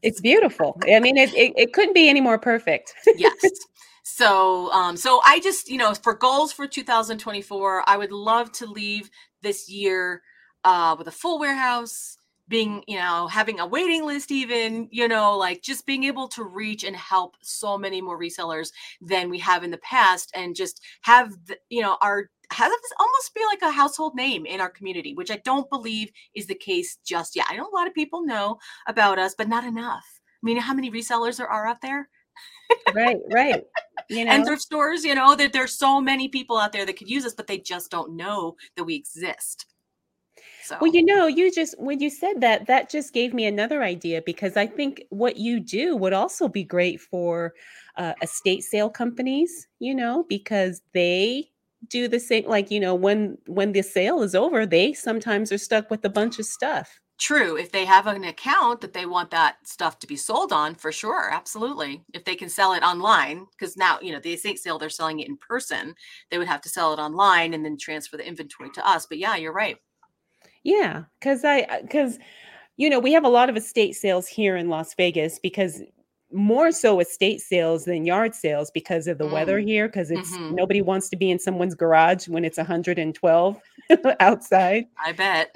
it's 0.02 0.21
beautiful. 0.21 0.80
I 0.88 0.99
mean, 0.99 1.17
it, 1.17 1.34
it, 1.34 1.54
it 1.56 1.73
couldn't 1.73 1.93
be 1.93 2.10
any 2.10 2.21
more 2.21 2.38
perfect. 2.38 2.93
yes. 3.17 3.34
So, 4.04 4.71
um, 4.71 4.97
so 4.97 5.21
I 5.25 5.39
just, 5.39 5.69
you 5.69 5.78
know, 5.78 5.93
for 5.93 6.13
goals 6.13 6.52
for 6.52 6.67
2024, 6.67 7.84
I 7.88 7.97
would 7.97 8.12
love 8.12 8.52
to 8.54 8.65
leave 8.65 9.10
this 9.41 9.69
year 9.69 10.21
uh, 10.63 10.95
with 10.97 11.08
a 11.08 11.12
full 11.12 11.39
warehouse, 11.39 12.17
being, 12.49 12.83
you 12.88 12.97
know, 12.97 13.27
having 13.27 13.59
a 13.59 13.67
waiting 13.67 14.05
list, 14.05 14.31
even, 14.31 14.89
you 14.91 15.07
know, 15.07 15.38
like 15.38 15.62
just 15.62 15.85
being 15.85 16.03
able 16.03 16.27
to 16.29 16.43
reach 16.43 16.83
and 16.83 16.95
help 16.95 17.35
so 17.41 17.77
many 17.77 18.01
more 18.01 18.19
resellers 18.19 18.71
than 18.99 19.29
we 19.29 19.38
have 19.39 19.63
in 19.63 19.71
the 19.71 19.77
past 19.77 20.31
and 20.35 20.55
just 20.55 20.81
have, 21.01 21.31
the, 21.45 21.57
you 21.69 21.81
know, 21.81 21.97
our 22.01 22.29
have 22.51 22.71
almost 22.99 23.35
be 23.35 23.41
like 23.45 23.62
a 23.62 23.71
household 23.71 24.15
name 24.15 24.45
in 24.45 24.59
our 24.59 24.69
community, 24.69 25.13
which 25.13 25.29
I 25.29 25.39
don't 25.45 25.69
believe 25.69 26.12
is 26.33 26.47
the 26.47 26.55
case 26.55 26.97
just 27.05 27.35
yet. 27.35 27.45
I 27.47 27.55
know 27.55 27.69
a 27.71 27.75
lot 27.75 27.88
of 27.88 27.93
people 27.93 28.25
know 28.25 28.57
about 28.88 29.19
us, 29.19 29.35
but 29.38 29.47
not 29.47 29.63
enough. 29.63 30.05
I 30.41 30.45
mean, 30.45 30.57
how 30.57 30.73
many 30.73 30.89
resellers 30.89 31.38
there 31.38 31.47
are 31.47 31.67
out 31.67 31.81
there? 31.81 32.09
right, 32.93 33.17
right. 33.31 33.63
You 34.09 34.25
know? 34.25 34.31
and 34.31 34.45
thrift 34.45 34.63
stores, 34.63 35.03
you 35.03 35.13
know, 35.13 35.35
that 35.35 35.53
there's 35.53 35.77
so 35.77 36.01
many 36.01 36.27
people 36.27 36.57
out 36.57 36.71
there 36.71 36.85
that 36.85 36.97
could 36.97 37.09
use 37.09 37.25
us, 37.25 37.33
but 37.33 37.45
they 37.45 37.59
just 37.59 37.91
don't 37.91 38.15
know 38.15 38.55
that 38.75 38.83
we 38.83 38.95
exist. 38.95 39.67
So. 40.63 40.78
Well, 40.82 40.93
you 40.93 41.04
know, 41.04 41.28
you 41.28 41.52
just 41.52 41.75
when 41.80 41.99
you 41.99 42.10
said 42.10 42.41
that, 42.41 42.67
that 42.67 42.89
just 42.89 43.13
gave 43.13 43.34
me 43.34 43.45
another 43.45 43.84
idea 43.84 44.21
because 44.25 44.58
I 44.58 44.67
think 44.67 45.04
what 45.10 45.38
you 45.38 45.60
do 45.60 45.95
would 45.95 46.13
also 46.13 46.47
be 46.47 46.63
great 46.63 47.02
for 47.02 47.54
uh, 47.97 48.13
estate 48.21 48.63
sale 48.63 48.89
companies, 48.89 49.67
you 49.80 49.95
know, 49.95 50.25
because 50.30 50.82
they 50.93 51.49
do 51.88 52.08
the 52.08 52.19
same 52.19 52.45
like 52.45 52.69
you 52.69 52.80
know 52.80 52.93
when 52.93 53.38
when 53.47 53.71
the 53.71 53.82
sale 53.82 54.21
is 54.21 54.36
over 54.36 54.65
they 54.65 54.91
sometimes 54.91 55.49
are 55.49 55.58
stuck 55.58 55.89
with 55.89 56.04
a 56.04 56.10
bunch 56.10 56.38
of 56.38 56.45
stuff 56.45 56.99
True. 57.19 57.58
If 57.58 57.73
they 57.73 57.84
have 57.84 58.08
an 58.08 58.23
account 58.23 58.80
that 58.80 58.93
they 58.93 59.06
want 59.06 59.32
that 59.32 59.58
stuff 59.67 59.99
to 59.99 60.08
be 60.08 60.15
sold 60.15 60.54
on, 60.54 60.73
for 60.73 60.89
sure, 60.89 61.30
absolutely. 61.30 62.02
If 62.13 62.23
they 62.23 62.36
can 62.36 62.47
sell 62.47 62.71
it 62.71 62.82
online, 62.82 63.45
because 63.52 63.75
now 63.75 63.99
you 64.02 64.13
know 64.13 64.21
the 64.21 64.34
estate 64.34 64.58
sale 64.58 64.80
they're 64.80 64.89
selling 64.89 65.19
it 65.19 65.28
in 65.28 65.36
person, 65.36 65.95
they 66.32 66.38
would 66.38 66.47
have 66.47 66.62
to 66.62 66.69
sell 66.69 66.93
it 66.93 66.99
online 66.99 67.54
and 67.54 67.65
then 67.65 67.78
transfer 67.78 68.15
the 68.15 68.25
inventory 68.25 68.69
to 68.71 68.88
us. 68.88 69.06
But 69.06 69.17
yeah, 69.17 69.36
you're 69.36 69.52
right. 69.52 69.75
Yeah, 70.63 71.03
because 71.19 71.43
I 71.43 71.81
because 71.81 72.19
you 72.77 72.89
know 72.89 72.99
we 72.99 73.13
have 73.13 73.25
a 73.25 73.29
lot 73.29 73.49
of 73.49 73.57
estate 73.57 73.95
sales 73.95 74.27
here 74.27 74.55
in 74.57 74.69
Las 74.69 74.93
Vegas 74.95 75.39
because 75.39 75.81
more 76.31 76.71
so 76.71 76.99
estate 76.99 77.41
sales 77.41 77.85
than 77.85 78.05
yard 78.05 78.35
sales 78.35 78.69
because 78.71 79.07
of 79.07 79.17
the 79.17 79.25
mm. 79.25 79.31
weather 79.31 79.59
here 79.59 79.87
because 79.87 80.11
it's 80.11 80.31
mm-hmm. 80.31 80.53
nobody 80.53 80.81
wants 80.81 81.09
to 81.09 81.17
be 81.17 81.31
in 81.31 81.39
someone's 81.39 81.73
garage 81.73 82.27
when 82.27 82.45
it's 82.45 82.59
112 82.59 83.59
outside 84.19 84.85
i 85.03 85.11
bet 85.11 85.51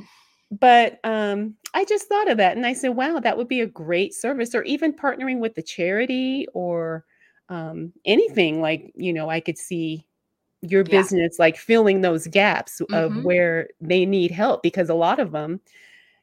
but 0.59 0.99
um, 1.03 1.55
I 1.73 1.85
just 1.85 2.07
thought 2.07 2.29
of 2.29 2.37
that 2.37 2.55
and 2.55 2.65
I 2.65 2.73
said, 2.73 2.89
wow, 2.89 3.19
that 3.19 3.37
would 3.37 3.47
be 3.47 3.61
a 3.61 3.67
great 3.67 4.13
service, 4.13 4.53
or 4.53 4.63
even 4.63 4.93
partnering 4.93 5.39
with 5.39 5.55
the 5.55 5.63
charity 5.63 6.47
or 6.53 7.05
um, 7.49 7.91
anything 8.05 8.61
like, 8.61 8.91
you 8.95 9.13
know, 9.13 9.29
I 9.29 9.39
could 9.39 9.57
see 9.57 10.05
your 10.63 10.83
yeah. 10.83 10.97
business 10.97 11.37
like 11.37 11.57
filling 11.57 12.01
those 12.01 12.25
gaps 12.27 12.81
mm-hmm. 12.81 12.93
of 12.93 13.23
where 13.23 13.69
they 13.81 14.05
need 14.05 14.31
help 14.31 14.63
because 14.63 14.89
a 14.89 14.95
lot 14.95 15.19
of 15.19 15.31
them, 15.31 15.59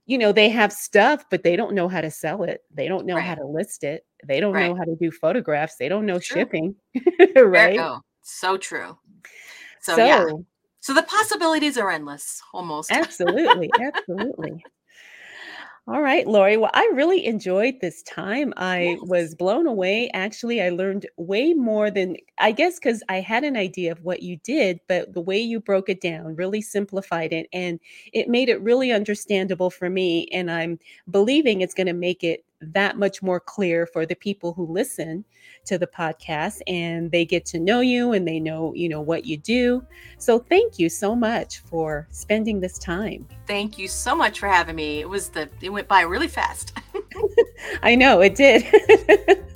you 0.06 0.18
know, 0.18 0.32
they 0.32 0.48
have 0.48 0.72
stuff, 0.72 1.24
but 1.30 1.42
they 1.42 1.56
don't 1.56 1.74
know 1.74 1.88
how 1.88 2.00
to 2.00 2.10
sell 2.10 2.42
it. 2.42 2.64
They 2.74 2.88
don't 2.88 3.06
know 3.06 3.16
right. 3.16 3.24
how 3.24 3.34
to 3.34 3.46
list 3.46 3.84
it. 3.84 4.04
They 4.24 4.40
don't 4.40 4.54
right. 4.54 4.68
know 4.68 4.74
how 4.74 4.84
to 4.84 4.96
do 4.96 5.10
photographs. 5.10 5.76
They 5.76 5.88
don't 5.88 6.06
know 6.06 6.18
shipping. 6.18 6.74
right. 7.36 7.78
So 8.22 8.56
true. 8.56 8.98
So, 9.82 9.96
so 9.96 10.04
yeah. 10.04 10.26
So 10.80 10.94
the 10.94 11.02
possibilities 11.02 11.76
are 11.76 11.90
endless, 11.90 12.40
almost. 12.54 12.90
Absolutely. 12.90 13.70
Absolutely. 13.78 14.64
All 15.86 16.02
right, 16.02 16.26
Lori. 16.26 16.56
Well, 16.56 16.70
I 16.72 16.88
really 16.94 17.26
enjoyed 17.26 17.80
this 17.80 18.02
time. 18.04 18.52
I 18.56 18.98
yes. 19.00 19.00
was 19.02 19.34
blown 19.34 19.66
away. 19.66 20.08
Actually, 20.14 20.62
I 20.62 20.68
learned 20.68 21.06
way 21.16 21.52
more 21.52 21.90
than 21.90 22.16
I 22.38 22.52
guess 22.52 22.78
because 22.78 23.02
I 23.08 23.20
had 23.20 23.42
an 23.44 23.56
idea 23.56 23.90
of 23.90 24.04
what 24.04 24.22
you 24.22 24.36
did, 24.44 24.78
but 24.88 25.12
the 25.14 25.20
way 25.20 25.38
you 25.40 25.58
broke 25.58 25.88
it 25.88 26.00
down 26.00 26.36
really 26.36 26.60
simplified 26.62 27.32
it 27.32 27.48
and 27.52 27.80
it 28.12 28.28
made 28.28 28.48
it 28.48 28.60
really 28.62 28.92
understandable 28.92 29.70
for 29.70 29.90
me. 29.90 30.28
And 30.32 30.50
I'm 30.50 30.78
believing 31.10 31.60
it's 31.60 31.74
going 31.74 31.88
to 31.88 31.92
make 31.92 32.22
it 32.22 32.44
that 32.60 32.98
much 32.98 33.22
more 33.22 33.40
clear 33.40 33.86
for 33.86 34.04
the 34.04 34.14
people 34.14 34.52
who 34.52 34.66
listen 34.66 35.24
to 35.64 35.78
the 35.78 35.86
podcast 35.86 36.60
and 36.66 37.10
they 37.10 37.24
get 37.24 37.44
to 37.46 37.58
know 37.58 37.80
you 37.80 38.12
and 38.12 38.26
they 38.26 38.38
know 38.38 38.72
you 38.74 38.88
know 38.88 39.00
what 39.00 39.24
you 39.24 39.36
do. 39.36 39.84
So 40.18 40.38
thank 40.38 40.78
you 40.78 40.88
so 40.88 41.14
much 41.14 41.60
for 41.60 42.06
spending 42.10 42.60
this 42.60 42.78
time. 42.78 43.26
Thank 43.46 43.78
you 43.78 43.88
so 43.88 44.14
much 44.14 44.38
for 44.38 44.48
having 44.48 44.76
me. 44.76 45.00
It 45.00 45.08
was 45.08 45.28
the 45.28 45.48
it 45.60 45.70
went 45.70 45.88
by 45.88 46.02
really 46.02 46.28
fast. 46.28 46.76
I 47.82 47.94
know 47.94 48.20
it 48.20 48.34
did 48.34 48.64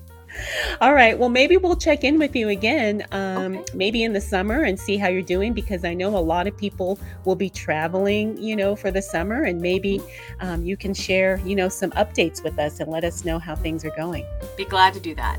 All 0.81 0.95
right. 0.95 1.19
Well, 1.19 1.29
maybe 1.29 1.57
we'll 1.57 1.77
check 1.77 2.05
in 2.05 2.19
with 2.19 2.35
you 2.35 2.49
again, 2.49 3.05
um, 3.13 3.59
okay. 3.59 3.73
maybe 3.75 4.03
in 4.03 4.13
the 4.13 4.21
summer 4.21 4.63
and 4.63 4.79
see 4.79 4.97
how 4.97 5.09
you're 5.09 5.23
doing 5.23 5.53
because 5.53 5.85
I 5.85 5.95
know 5.95 6.17
a 6.17 6.19
lot 6.19 6.47
of 6.47 6.57
people 6.57 6.99
will 7.25 7.37
be 7.37 7.51
traveling, 7.51 8.37
you 8.37 8.57
know, 8.57 8.77
for 8.77 8.91
the 8.91 9.03
summer, 9.03 9.45
and 9.45 9.61
maybe 9.61 10.01
um, 10.41 10.65
you 10.65 10.77
can 10.77 10.95
share, 10.95 11.41
you 11.45 11.57
know, 11.57 11.69
some 11.69 11.91
updates 11.93 12.43
with 12.43 12.59
us 12.59 12.81
and 12.81 12.91
let 12.91 13.05
us 13.05 13.25
know 13.25 13.39
how 13.39 13.55
things 13.55 13.85
are 13.85 13.95
going. 13.97 14.27
Be 14.57 14.65
glad 14.65 14.95
to 14.95 15.01
do 15.01 15.15
that. 15.15 15.39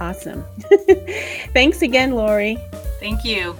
Awesome. 0.00 0.44
Thanks 1.52 1.82
again, 1.82 2.12
Lori. 2.12 2.58
Thank 3.00 3.24
you. 3.24 3.56